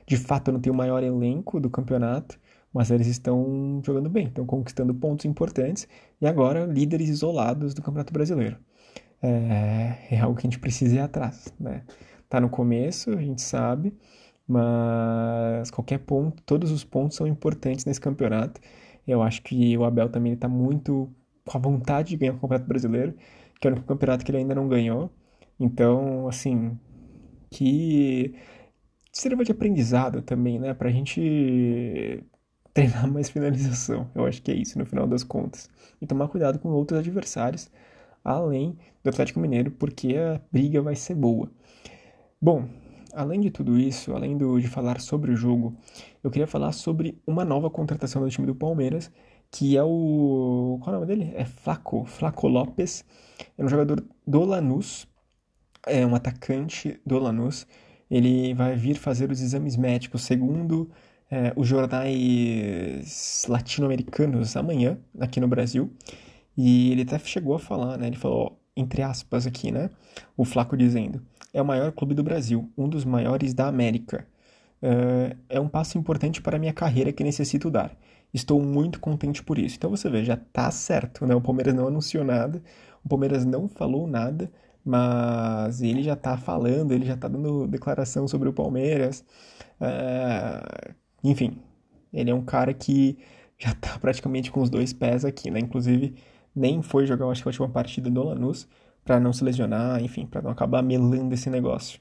de 0.06 0.18
fato 0.18 0.52
não 0.52 0.60
tem 0.60 0.72
o 0.72 0.76
maior 0.76 1.04
elenco 1.04 1.60
do 1.60 1.70
campeonato, 1.70 2.40
mas 2.74 2.92
eles 2.92 3.08
estão 3.08 3.82
jogando 3.86 4.10
bem, 4.10 4.28
estão 4.28 4.46
conquistando 4.46 4.94
pontos 4.94 5.26
importantes 5.26 5.88
e 6.22 6.28
agora 6.28 6.66
líderes 6.66 7.10
isolados 7.10 7.74
do 7.74 7.82
Campeonato 7.82 8.14
Brasileiro. 8.14 8.58
É, 9.22 9.98
é 10.12 10.20
algo 10.20 10.36
que 10.36 10.46
a 10.46 10.50
gente 10.50 10.60
precisa 10.60 10.96
ir 10.96 11.00
atrás, 11.00 11.54
né? 11.60 11.84
Tá 12.30 12.40
no 12.40 12.50
começo, 12.50 13.12
a 13.12 13.22
gente 13.22 13.42
sabe, 13.42 13.94
mas 14.48 15.72
qualquer 15.72 16.00
ponto, 16.00 16.42
todos 16.44 16.72
os 16.72 16.84
pontos 16.84 17.18
são 17.18 17.26
importantes 17.28 17.86
nesse 17.86 18.02
campeonato. 18.02 18.62
Eu 19.08 19.22
acho 19.22 19.42
que 19.42 19.78
o 19.78 19.86
Abel 19.86 20.10
também 20.10 20.34
está 20.34 20.48
muito 20.48 21.10
com 21.46 21.58
a 21.58 21.62
vontade 21.62 22.10
de 22.10 22.18
ganhar 22.18 22.34
o 22.34 22.40
Campeonato 22.40 22.68
Brasileiro, 22.68 23.16
que 23.60 23.68
é 23.68 23.72
o 23.72 23.74
único 23.74 23.88
campeonato 23.88 24.26
que 24.26 24.32
ele 24.32 24.40
ainda 24.40 24.54
não 24.56 24.68
ganhou. 24.68 25.10
Então, 25.60 26.28
assim, 26.28 26.78
que 27.50 28.36
sirva 29.12 29.44
de 29.44 29.52
aprendizado 29.52 30.22
também, 30.22 30.60
né? 30.60 30.74
Pra 30.74 30.90
gente 30.92 32.24
treinar 32.78 33.08
mais 33.12 33.30
finalização. 33.30 34.08
Eu 34.14 34.26
acho 34.26 34.42
que 34.42 34.52
é 34.52 34.56
isso 34.56 34.78
no 34.78 34.86
final 34.86 35.08
das 35.08 35.24
contas. 35.24 35.70
E 36.00 36.06
tomar 36.06 36.28
cuidado 36.28 36.60
com 36.60 36.70
outros 36.70 37.00
adversários, 37.00 37.70
além 38.24 38.78
do 39.04 39.10
Atlético 39.10 39.40
Mineiro, 39.40 39.72
porque 39.72 40.16
a 40.16 40.40
briga 40.52 40.82
vai 40.82 40.96
ser 40.96 41.16
boa. 41.16 41.50
Bom, 42.40 42.68
além 43.14 43.42
de 43.42 43.50
tudo 43.50 43.80
isso, 43.80 44.14
além 44.14 44.38
do, 44.38 44.60
de 44.60 44.68
falar 44.68 45.02
sobre 45.02 45.32
o 45.32 45.36
jogo, 45.36 45.76
eu 46.24 46.30
queria 46.30 46.46
falar 46.46 46.72
sobre 46.72 47.20
uma 47.26 47.44
nova 47.44 47.70
contratação 47.70 48.22
do 48.22 48.30
time 48.30 48.46
do 48.46 48.54
Palmeiras, 48.54 49.12
que 49.50 49.76
é 49.76 49.84
o. 49.84 50.78
Qual 50.84 50.94
é 50.94 50.98
o 50.98 51.02
nome 51.02 51.16
dele? 51.16 51.34
É 51.36 51.46
Flaco, 51.46 52.06
Flaco 52.06 52.48
Lopes. 52.48 53.04
É 53.58 53.64
um 53.64 53.70
jogador 53.70 54.06
do 54.26 54.44
Lanús, 54.44 55.08
é 55.86 56.06
um 56.06 56.14
atacante 56.14 57.00
do 57.06 57.18
Lanús. 57.18 57.66
Ele 58.10 58.54
vai 58.54 58.76
vir 58.76 58.98
fazer 58.98 59.32
os 59.32 59.42
exames 59.42 59.76
médicos 59.76 60.24
segundo 60.24 60.90
é, 61.30 61.54
os 61.56 61.68
jornais 61.68 63.46
latino-americanos 63.48 64.56
amanhã, 64.56 64.98
aqui 65.20 65.40
no 65.40 65.48
Brasil. 65.48 65.92
E 66.58 66.92
ele 66.92 67.04
até 67.04 67.20
chegou 67.20 67.56
a 67.56 67.60
falar, 67.60 67.98
né? 67.98 68.08
Ele 68.08 68.16
falou, 68.16 68.60
entre 68.76 69.02
aspas 69.02 69.46
aqui, 69.46 69.72
né? 69.72 69.90
O 70.36 70.46
Flaco 70.46 70.76
dizendo: 70.78 71.22
é 71.54 71.62
o 71.62 71.66
maior 71.66 71.92
clube 71.92 72.14
do 72.14 72.24
Brasil, 72.24 72.72
um 72.78 72.88
dos 72.90 73.06
maiores 73.06 73.54
da 73.54 73.68
América. 73.68 74.28
Uh, 74.82 75.36
é 75.50 75.60
um 75.60 75.68
passo 75.68 75.98
importante 75.98 76.42
para 76.42 76.58
a 76.58 76.60
minha 76.60 76.74
carreira 76.74 77.12
que 77.12 77.24
necessito 77.24 77.70
dar. 77.70 77.98
Estou 78.34 78.62
muito 78.62 79.00
contente 79.00 79.44
por 79.44 79.58
isso. 79.58 79.76
Então 79.78 79.90
você 79.90 80.10
vê, 80.10 80.24
já 80.24 80.38
tá 80.38 80.70
certo, 80.72 81.26
né? 81.26 81.36
O 81.36 81.42
Palmeiras 81.42 81.74
não 81.74 81.88
anunciou 81.88 82.24
nada, 82.24 82.62
o 83.04 83.10
Palmeiras 83.10 83.46
não 83.46 83.68
falou 83.68 84.08
nada, 84.08 84.52
mas 84.86 85.82
ele 85.82 86.04
já 86.04 86.16
tá 86.16 86.38
falando, 86.38 86.92
ele 86.92 87.06
já 87.06 87.18
tá 87.18 87.28
dando 87.28 87.68
declaração 87.68 88.28
sobre 88.28 88.50
o 88.50 88.54
Palmeiras. 88.54 89.24
Uh, 89.82 90.94
enfim, 91.24 91.58
ele 92.14 92.30
é 92.30 92.34
um 92.34 92.44
cara 92.44 92.74
que 92.74 93.18
já 93.58 93.74
tá 93.74 93.98
praticamente 94.02 94.52
com 94.52 94.62
os 94.62 94.70
dois 94.70 94.94
pés 94.94 95.26
aqui, 95.26 95.50
né? 95.50 95.60
Inclusive, 95.60 96.16
nem 96.56 96.82
foi 96.82 97.06
jogar, 97.06 97.28
acho 97.30 97.42
que 97.44 97.48
a 97.48 97.52
última 97.52 97.70
partida 97.70 98.10
do 98.10 98.24
Lanús 98.24 98.68
para 99.04 99.20
não 99.20 99.32
se 99.32 99.44
lesionar, 99.44 100.04
enfim, 100.04 100.26
para 100.26 100.42
não 100.42 100.52
acabar 100.52 100.84
melando 100.84 101.34
esse 101.34 101.50
negócio. 101.50 102.00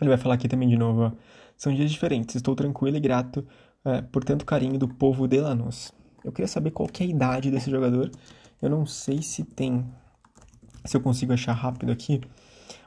Ele 0.00 0.10
vai 0.10 0.18
falar 0.18 0.34
aqui 0.34 0.48
também 0.48 0.68
de 0.68 0.76
novo, 0.76 1.02
ó. 1.02 1.12
São 1.56 1.72
dias 1.72 1.90
diferentes, 1.90 2.34
estou 2.34 2.54
tranquilo 2.54 2.96
e 2.96 3.00
grato 3.00 3.46
é, 3.84 4.02
por 4.02 4.24
tanto 4.24 4.44
carinho 4.44 4.78
do 4.78 4.88
povo 4.88 5.26
de 5.26 5.40
Lanús. 5.40 5.92
Eu 6.24 6.32
queria 6.32 6.48
saber 6.48 6.72
qual 6.72 6.88
que 6.88 7.02
é 7.02 7.06
a 7.06 7.08
idade 7.08 7.50
desse 7.50 7.70
jogador. 7.70 8.10
Eu 8.60 8.68
não 8.68 8.84
sei 8.84 9.22
se 9.22 9.44
tem, 9.44 9.84
se 10.84 10.96
eu 10.96 11.00
consigo 11.00 11.32
achar 11.32 11.52
rápido 11.52 11.92
aqui, 11.92 12.20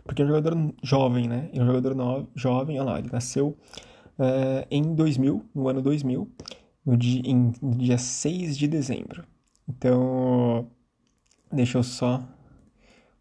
porque 0.03 0.21
é 0.21 0.25
um 0.25 0.27
jogador 0.27 0.73
jovem, 0.83 1.27
né? 1.27 1.49
É 1.53 1.61
um 1.61 1.65
jogador 1.65 1.95
no, 1.95 2.27
jovem, 2.35 2.79
olha 2.79 2.91
lá, 2.91 2.99
ele 2.99 3.09
nasceu 3.11 3.57
uh, 4.21 4.67
em 4.69 4.93
2000, 4.93 5.43
no 5.53 5.67
ano 5.67 5.81
2000, 5.81 6.29
no 6.85 6.95
dia, 6.95 7.21
em, 7.25 7.51
no 7.61 7.75
dia 7.75 7.97
6 7.97 8.57
de 8.57 8.67
dezembro. 8.67 9.25
Então, 9.67 10.67
deixa 11.51 11.79
eu 11.79 11.83
só 11.83 12.23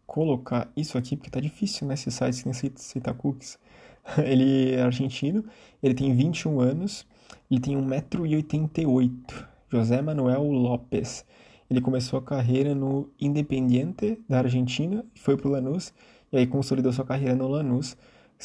colocar 0.05 0.71
isso 0.75 0.97
aqui, 0.97 1.15
porque 1.15 1.29
tá 1.29 1.39
difícil, 1.39 1.87
né? 1.87 1.95
Esse 1.95 2.11
site 2.11 2.35
sem 2.35 2.51
aceitar 2.51 3.13
cookies. 3.13 3.57
Ele 4.23 4.73
é 4.73 4.81
argentino, 4.81 5.45
ele 5.81 5.93
tem 5.93 6.13
21 6.15 6.59
anos, 6.59 7.05
ele 7.49 7.59
tem 7.59 7.77
1,88m. 7.77 9.45
José 9.69 10.01
Manuel 10.01 10.43
Lopes. 10.43 11.23
Ele 11.69 11.79
começou 11.79 12.17
a 12.17 12.21
carreira 12.21 12.73
no 12.73 13.09
Independiente 13.21 14.19
da 14.27 14.39
Argentina, 14.39 15.05
foi 15.15 15.37
pro 15.37 15.51
Lanús, 15.51 15.93
e 16.31 16.37
aí 16.37 16.47
consolidou 16.47 16.91
sua 16.91 17.05
carreira 17.05 17.35
no 17.35 17.47
Lanús 17.47 17.95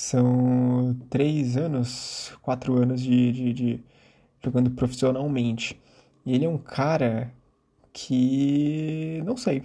são 0.00 0.96
três 1.10 1.56
anos, 1.56 2.32
quatro 2.42 2.74
anos 2.76 3.00
de, 3.00 3.32
de, 3.32 3.52
de 3.52 3.84
jogando 4.44 4.70
profissionalmente. 4.70 5.80
E 6.24 6.34
ele 6.34 6.44
é 6.44 6.48
um 6.48 6.58
cara 6.58 7.32
que 7.92 9.22
não 9.24 9.36
sei, 9.36 9.62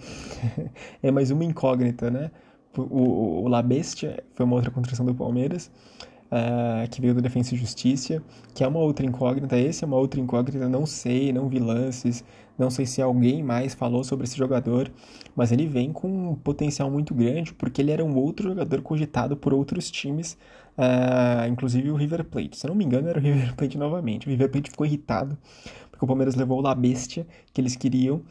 é 1.02 1.10
mais 1.10 1.30
uma 1.30 1.44
incógnita, 1.44 2.10
né? 2.10 2.30
O, 2.76 2.82
o, 2.82 3.44
o 3.44 3.48
La 3.48 3.62
Bestia 3.62 4.24
foi 4.34 4.46
uma 4.46 4.56
outra 4.56 4.70
contratação 4.70 5.04
do 5.06 5.14
Palmeiras. 5.14 5.70
Uh, 6.32 6.88
que 6.88 7.00
veio 7.00 7.14
do 7.14 7.20
Defensa 7.20 7.54
e 7.54 7.58
Justiça, 7.58 8.22
que 8.54 8.64
é 8.64 8.68
uma 8.68 8.80
outra 8.80 9.04
incógnita. 9.04 9.56
Esse 9.58 9.84
é 9.84 9.86
uma 9.86 9.98
outra 9.98 10.18
incógnita, 10.18 10.68
não 10.68 10.86
sei, 10.86 11.32
não 11.32 11.48
vi 11.48 11.58
lances, 11.58 12.24
não 12.58 12.70
sei 12.70 12.86
se 12.86 13.02
alguém 13.02 13.42
mais 13.42 13.74
falou 13.74 14.02
sobre 14.02 14.24
esse 14.24 14.36
jogador, 14.36 14.90
mas 15.36 15.52
ele 15.52 15.66
vem 15.66 15.92
com 15.92 16.30
um 16.30 16.34
potencial 16.34 16.90
muito 16.90 17.14
grande, 17.14 17.52
porque 17.52 17.82
ele 17.82 17.90
era 17.90 18.04
um 18.04 18.16
outro 18.16 18.48
jogador 18.48 18.80
cogitado 18.82 19.36
por 19.36 19.52
outros 19.52 19.90
times, 19.90 20.38
uh, 20.78 21.46
inclusive 21.48 21.90
o 21.90 21.96
River 21.96 22.24
Plate. 22.24 22.56
Se 22.56 22.66
eu 22.66 22.70
não 22.70 22.74
me 22.74 22.84
engano, 22.84 23.08
era 23.08 23.18
o 23.18 23.22
River 23.22 23.54
Plate 23.56 23.76
novamente. 23.76 24.26
O 24.26 24.30
River 24.30 24.50
Plate 24.50 24.70
ficou 24.70 24.86
irritado, 24.86 25.36
porque 25.90 26.04
o 26.04 26.08
Palmeiras 26.08 26.34
levou 26.34 26.58
o 26.58 26.62
La 26.62 26.74
Bestia, 26.74 27.26
que 27.52 27.60
eles 27.60 27.76
queriam, 27.76 28.22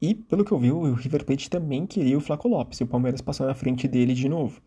e, 0.00 0.14
pelo 0.14 0.44
que 0.44 0.52
eu 0.52 0.58
vi, 0.58 0.70
o 0.70 0.92
River 0.92 1.24
Plate 1.24 1.48
também 1.48 1.86
queria 1.86 2.18
o 2.18 2.20
Flaco 2.20 2.48
Lopes, 2.48 2.80
e 2.80 2.84
o 2.84 2.86
Palmeiras 2.86 3.20
passou 3.22 3.46
na 3.46 3.54
frente 3.54 3.88
dele 3.88 4.12
de 4.12 4.28
novo. 4.28 4.60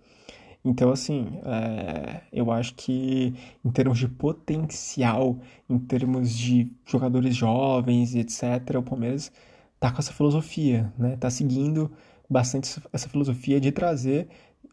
Então, 0.67 0.91
assim, 0.91 1.39
é, 1.45 2.23
eu 2.30 2.51
acho 2.51 2.75
que 2.75 3.34
em 3.63 3.71
termos 3.71 3.97
de 3.97 4.08
potencial, 4.10 5.39
em 5.69 5.80
termos 5.80 6.38
de 6.38 6.69
jogadores 6.86 7.34
jovens 7.38 8.13
e 8.13 8.19
etc., 8.19 8.75
o 8.77 8.84
Palmeiras 8.84 9.32
tá 9.80 9.89
com 9.91 9.99
essa 9.99 10.12
filosofia, 10.12 10.91
né? 10.97 11.15
Tá 11.15 11.30
seguindo 11.30 11.89
bastante 12.30 12.82
essa 12.91 13.08
filosofia 13.08 13.62
de 13.62 13.71
trazer 13.71 14.27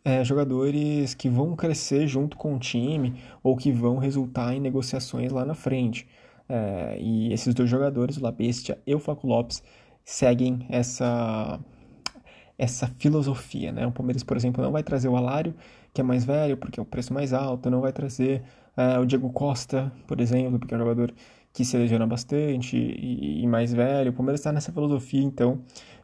é, 0.04 0.24
jogadores 0.24 1.14
que 1.14 1.28
vão 1.28 1.54
crescer 1.54 2.08
junto 2.08 2.36
com 2.36 2.56
o 2.56 2.58
time 2.58 3.14
ou 3.40 3.56
que 3.56 3.70
vão 3.70 3.96
resultar 3.98 4.52
em 4.52 4.58
negociações 4.60 5.30
lá 5.30 5.44
na 5.44 5.54
frente. 5.54 6.08
É, 6.48 6.98
e 6.98 7.32
esses 7.32 7.54
dois 7.54 7.70
jogadores, 7.70 8.16
o 8.16 8.22
La 8.22 8.32
Bestia 8.32 8.80
e 8.84 8.92
o 8.92 8.98
Flaco 8.98 9.28
Lopes, 9.28 9.62
seguem 10.04 10.66
essa 10.68 11.60
essa 12.58 12.86
filosofia, 12.98 13.72
né? 13.72 13.86
O 13.86 13.92
Palmeiras, 13.92 14.22
por 14.22 14.36
exemplo, 14.36 14.62
não 14.62 14.72
vai 14.72 14.82
trazer 14.82 15.08
o 15.08 15.16
Alário, 15.16 15.54
que 15.94 16.00
é 16.00 16.04
mais 16.04 16.24
velho, 16.24 16.56
porque 16.56 16.80
é 16.80 16.82
o 16.82 16.86
preço 16.86 17.14
mais 17.14 17.32
alto, 17.32 17.70
não 17.70 17.80
vai 17.80 17.92
trazer 17.92 18.42
uh, 18.76 19.00
o 19.00 19.06
Diego 19.06 19.30
Costa, 19.30 19.92
por 20.06 20.20
exemplo, 20.20 20.58
porque 20.58 20.74
é 20.74 20.76
um 20.76 20.80
jogador 20.80 21.14
que 21.52 21.64
se 21.64 21.76
lesiona 21.78 22.04
bastante 22.04 22.76
e, 22.76 23.42
e 23.42 23.46
mais 23.46 23.72
velho. 23.72 24.10
O 24.10 24.12
Palmeiras 24.12 24.40
está 24.40 24.52
nessa 24.52 24.72
filosofia, 24.72 25.22
então, 25.22 25.60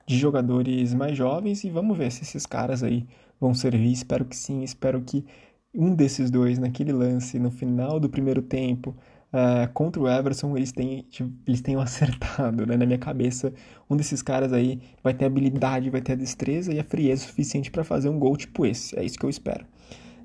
de 0.07 0.16
jogadores 0.16 0.94
mais 0.94 1.16
jovens 1.16 1.64
e 1.64 1.70
vamos 1.70 1.98
ver 1.98 2.12
se 2.12 2.22
esses 2.22 2.46
caras 2.46 2.85
aí 2.85 3.05
vão 3.40 3.53
servir. 3.53 3.92
Espero 3.92 4.24
que 4.24 4.37
sim, 4.37 4.62
espero 4.62 5.00
que 5.03 5.26
um 5.74 5.94
desses 5.94 6.31
dois, 6.31 6.59
naquele 6.59 6.92
lance, 6.92 7.38
no 7.38 7.50
final 7.50 7.98
do 7.98 8.09
primeiro 8.09 8.42
tempo, 8.42 8.96
uh, 9.33 9.73
contra 9.73 10.03
o 10.03 10.09
Everson 10.09 10.57
eles, 10.57 10.73
têm, 10.73 11.03
tipo, 11.11 11.31
eles 11.47 11.61
tenham 11.61 11.81
acertado, 11.83 12.66
né? 12.66 12.77
Na 12.77 12.87
minha 12.87 12.99
cabeça, 12.99 13.53
um 13.88 13.97
desses 13.97 14.23
caras 14.23 14.53
aí 14.53 14.81
vai 15.03 15.14
ter 15.14 15.25
habilidade, 15.25 15.90
vai 15.90 16.01
ter 16.01 16.12
a 16.12 16.16
destreza 16.16 16.73
e 16.73 16.79
a 16.79 16.85
frieza 16.85 17.25
suficiente 17.25 17.71
para 17.71 17.85
fazer 17.85 18.09
um 18.09 18.19
gol 18.19 18.37
tipo 18.37 18.66
esse. 18.66 18.99
É 18.99 19.05
isso 19.05 19.19
que 19.19 19.25
eu 19.25 19.31
espero. 19.31 19.64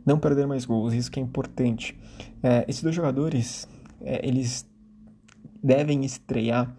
Não 0.06 0.20
perder 0.20 0.46
mais 0.46 0.66
gols, 0.66 0.94
isso 0.94 1.12
que 1.12 1.20
é 1.20 1.24
importante. 1.24 1.98
Uh, 2.44 2.64
esses 2.68 2.84
dois 2.84 2.96
jogadores, 2.96 3.64
uh, 4.02 4.20
eles 4.22 4.68
devem 5.64 6.06
estrear 6.06 6.76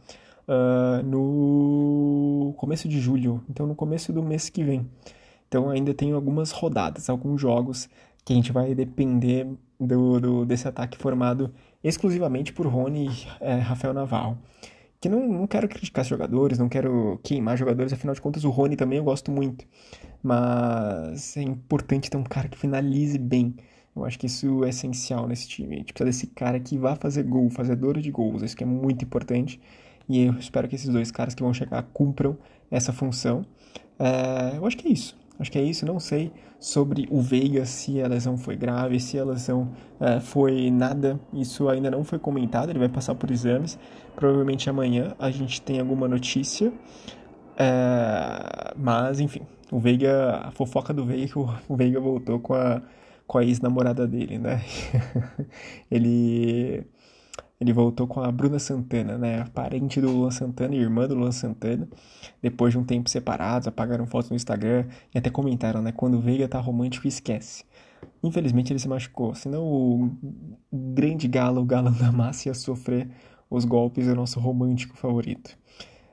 uh, 0.47 1.03
no 1.05 2.55
começo 2.57 2.89
de 2.89 3.01
julho, 3.01 3.43
então 3.51 3.67
no 3.67 3.75
começo 3.75 4.13
do 4.13 4.23
mês 4.23 4.49
que 4.49 4.63
vem. 4.63 4.89
Então 5.49 5.71
ainda 5.71 5.93
tem 5.95 6.13
algumas 6.13 6.51
rodadas, 6.51 7.09
alguns 7.09 7.41
jogos 7.41 7.89
que 8.25 8.33
a 8.33 8.37
gente 8.37 8.53
vai 8.53 8.75
depender 8.75 9.47
do, 9.79 10.21
do 10.21 10.45
desse 10.45 10.67
ataque 10.67 10.99
formado 10.99 11.53
exclusivamente 11.89 12.53
por 12.53 12.67
Rony 12.67 13.09
e 13.09 13.27
é, 13.41 13.55
Rafael 13.55 13.95
Naval. 13.95 14.39
Que 15.01 15.09
não, 15.09 15.27
não 15.29 15.47
quero 15.47 15.69
criticar 15.69 16.05
jogadores, 16.05 16.59
não 16.59 16.69
quero 16.69 17.21
queimar 17.23 17.57
jogadores, 17.57 17.93
afinal 17.93 18.15
de 18.15 18.21
contas 18.21 18.45
o 18.45 18.51
Rony 18.51 18.77
também 18.77 18.99
eu 18.99 19.05
gosto 19.05 19.31
muito. 19.31 19.67
Mas 20.23 21.37
é 21.37 21.43
importante 21.43 22.11
ter 22.11 22.17
um 22.17 22.25
cara 22.25 22.49
que 22.49 22.59
finalize 22.59 23.19
bem. 23.19 23.55
Eu 23.95 24.05
acho 24.05 24.19
que 24.19 24.27
isso 24.27 24.65
é 24.65 24.71
essencial 24.71 25.27
nesse 25.27 25.49
time. 25.49 25.75
A 25.75 25.79
gente 25.79 25.93
precisa 25.93 26.05
desse 26.05 26.27
cara 26.35 26.61
que 26.61 26.77
vá 26.77 26.97
fazer 26.97 27.23
gol, 27.23 27.49
fazedor 27.51 27.99
de 27.99 28.11
gols. 28.11 28.43
Isso 28.43 28.57
que 28.57 28.65
é 28.65 28.67
muito 28.67 29.05
importante. 29.05 29.61
E 30.09 30.25
eu 30.25 30.35
espero 30.35 30.69
que 30.69 30.75
esses 30.75 30.89
dois 30.89 31.11
caras 31.11 31.35
que 31.35 31.43
vão 31.43 31.55
chegar 31.55 31.83
cumpram 31.93 32.37
essa 32.71 32.93
função. 32.93 33.45
É, 33.99 34.57
eu 34.57 34.67
acho 34.67 34.77
que 34.77 34.89
é 34.89 34.91
isso. 34.91 35.17
Acho 35.39 35.51
que 35.51 35.59
é 35.59 35.63
isso. 35.63 35.85
Não 35.85 36.01
sei 36.01 36.33
sobre 36.59 37.07
o 37.11 37.21
Veiga, 37.21 37.65
se 37.67 38.01
a 38.01 38.09
lesão 38.09 38.37
foi 38.37 38.57
grave, 38.57 38.99
se 38.99 39.19
a 39.19 39.25
lesão 39.25 39.71
é, 40.01 40.21
foi 40.21 40.71
nada. 40.71 41.21
Isso 41.33 41.69
ainda 41.69 41.91
não 41.91 42.05
foi 42.05 42.19
comentado. 42.19 42.71
Ele 42.71 42.79
vai 42.79 42.89
passar 42.89 43.15
por 43.15 43.31
exames. 43.31 43.79
Provavelmente 44.15 44.69
amanhã 44.71 45.15
a 45.19 45.31
gente 45.31 45.61
tem 45.61 45.81
alguma 45.81 46.09
notícia. 46.09 46.73
É, 47.57 48.75
mas, 48.77 49.21
enfim, 49.21 49.43
o 49.71 49.79
Veiga, 49.79 50.41
a 50.45 50.51
fofoca 50.51 50.93
do 50.93 51.05
Veiga, 51.05 51.39
o 51.69 51.77
Veiga 51.77 52.01
voltou 52.01 52.39
com 52.39 52.55
a, 52.55 52.83
com 53.27 53.39
a 53.39 53.45
ex-namorada 53.45 54.07
dele, 54.07 54.39
né? 54.39 54.63
ele 55.91 56.87
ele 57.61 57.73
voltou 57.73 58.07
com 58.07 58.21
a 58.21 58.31
Bruna 58.31 58.59
Santana, 58.59 59.17
né? 59.17 59.45
Parente 59.55 60.01
do 60.01 60.11
Luan 60.11 60.31
Santana 60.31 60.75
e 60.75 60.79
irmã 60.79 61.09
do 61.09 61.15
Luan 61.15 61.33
Santana. 61.33 61.89
Depois 62.43 62.73
de 62.73 62.79
um 62.79 62.85
tempo 62.85 63.09
separados, 63.09 63.67
apagaram 63.67 64.07
fotos 64.07 64.31
no 64.31 64.37
Instagram 64.37 64.87
e 65.15 65.19
até 65.19 65.31
comentaram, 65.31 65.81
né? 65.81 65.91
Quando 65.93 66.19
o 66.19 66.21
Veiga 66.21 66.47
tá 66.47 66.61
romântico, 66.61 67.09
esquece. 67.09 67.65
Infelizmente 68.23 68.73
ele 68.73 68.79
se 68.79 68.89
machucou, 68.89 69.35
senão 69.35 69.65
o 69.65 70.11
grande 70.71 71.27
galo, 71.27 71.63
o 71.63 71.65
galão 71.65 71.93
da 71.97 72.13
massa, 72.13 72.49
ia 72.49 72.55
sofrer 72.55 73.09
os 73.49 73.65
golpes 73.65 74.07
do 74.07 74.15
nosso 74.15 74.39
romântico 74.39 74.97
favorito. 74.97 75.57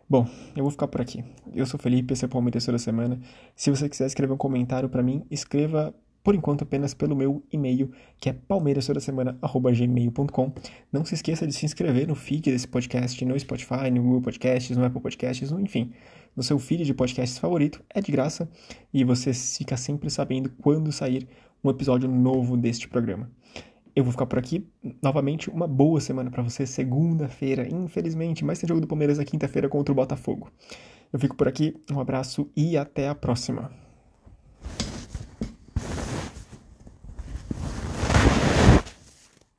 Bom, 0.09 0.27
eu 0.55 0.63
vou 0.63 0.71
ficar 0.71 0.87
por 0.87 1.01
aqui. 1.01 1.23
Eu 1.53 1.65
sou 1.65 1.79
Felipe, 1.79 2.13
esse 2.13 2.23
é 2.23 2.27
o 2.27 2.29
Palmeiras 2.29 2.65
toda 2.65 2.77
semana. 2.77 3.19
Se 3.55 3.69
você 3.69 3.89
quiser 3.89 4.05
escrever 4.05 4.33
um 4.33 4.37
comentário 4.37 4.87
para 4.87 5.01
mim, 5.01 5.25
escreva 5.31 5.93
por 6.23 6.33
enquanto 6.33 6.63
apenas 6.63 6.93
pelo 6.93 7.13
meu 7.15 7.43
e-mail, 7.51 7.91
que 8.19 8.29
é 8.29 8.33
palmeirastodasemana.gmail.com. 8.33 10.53
Não 10.91 11.03
se 11.03 11.15
esqueça 11.15 11.45
de 11.45 11.53
se 11.53 11.65
inscrever 11.65 12.07
no 12.07 12.15
feed 12.15 12.51
desse 12.51 12.67
podcast 12.67 13.23
no 13.25 13.39
Spotify, 13.39 13.91
no 13.91 14.01
Google 14.01 14.21
Podcasts, 14.21 14.77
no 14.77 14.85
Apple 14.85 15.01
Podcasts, 15.01 15.51
no, 15.51 15.59
enfim, 15.59 15.91
no 16.35 16.41
seu 16.41 16.57
feed 16.57 16.83
de 16.85 16.93
podcasts 16.93 17.37
favorito, 17.37 17.83
é 17.89 18.01
de 18.01 18.11
graça 18.11 18.49
e 18.93 19.03
você 19.03 19.33
fica 19.33 19.75
sempre 19.77 20.09
sabendo 20.09 20.49
quando 20.61 20.91
sair 20.91 21.27
um 21.63 21.69
episódio 21.69 22.09
novo 22.09 22.57
deste 22.57 22.87
programa. 22.87 23.29
Eu 23.95 24.03
vou 24.03 24.11
ficar 24.11 24.25
por 24.25 24.39
aqui. 24.39 24.67
Novamente, 25.01 25.51
uma 25.51 25.67
boa 25.67 26.01
semana 26.01 26.31
para 26.31 26.41
você. 26.41 26.65
Segunda-feira, 26.65 27.67
infelizmente, 27.67 28.43
mas 28.43 28.57
tem 28.59 28.67
jogo 28.67 28.81
do 28.81 28.87
Palmeiras 28.87 29.19
na 29.19 29.25
quinta-feira 29.25 29.69
contra 29.69 29.91
o 29.91 29.95
Botafogo. 29.95 30.49
Eu 31.11 31.19
fico 31.19 31.35
por 31.35 31.47
aqui, 31.47 31.75
um 31.91 31.99
abraço 31.99 32.49
e 32.55 32.75
até 32.75 33.07
a 33.07 33.13
próxima. 33.13 33.82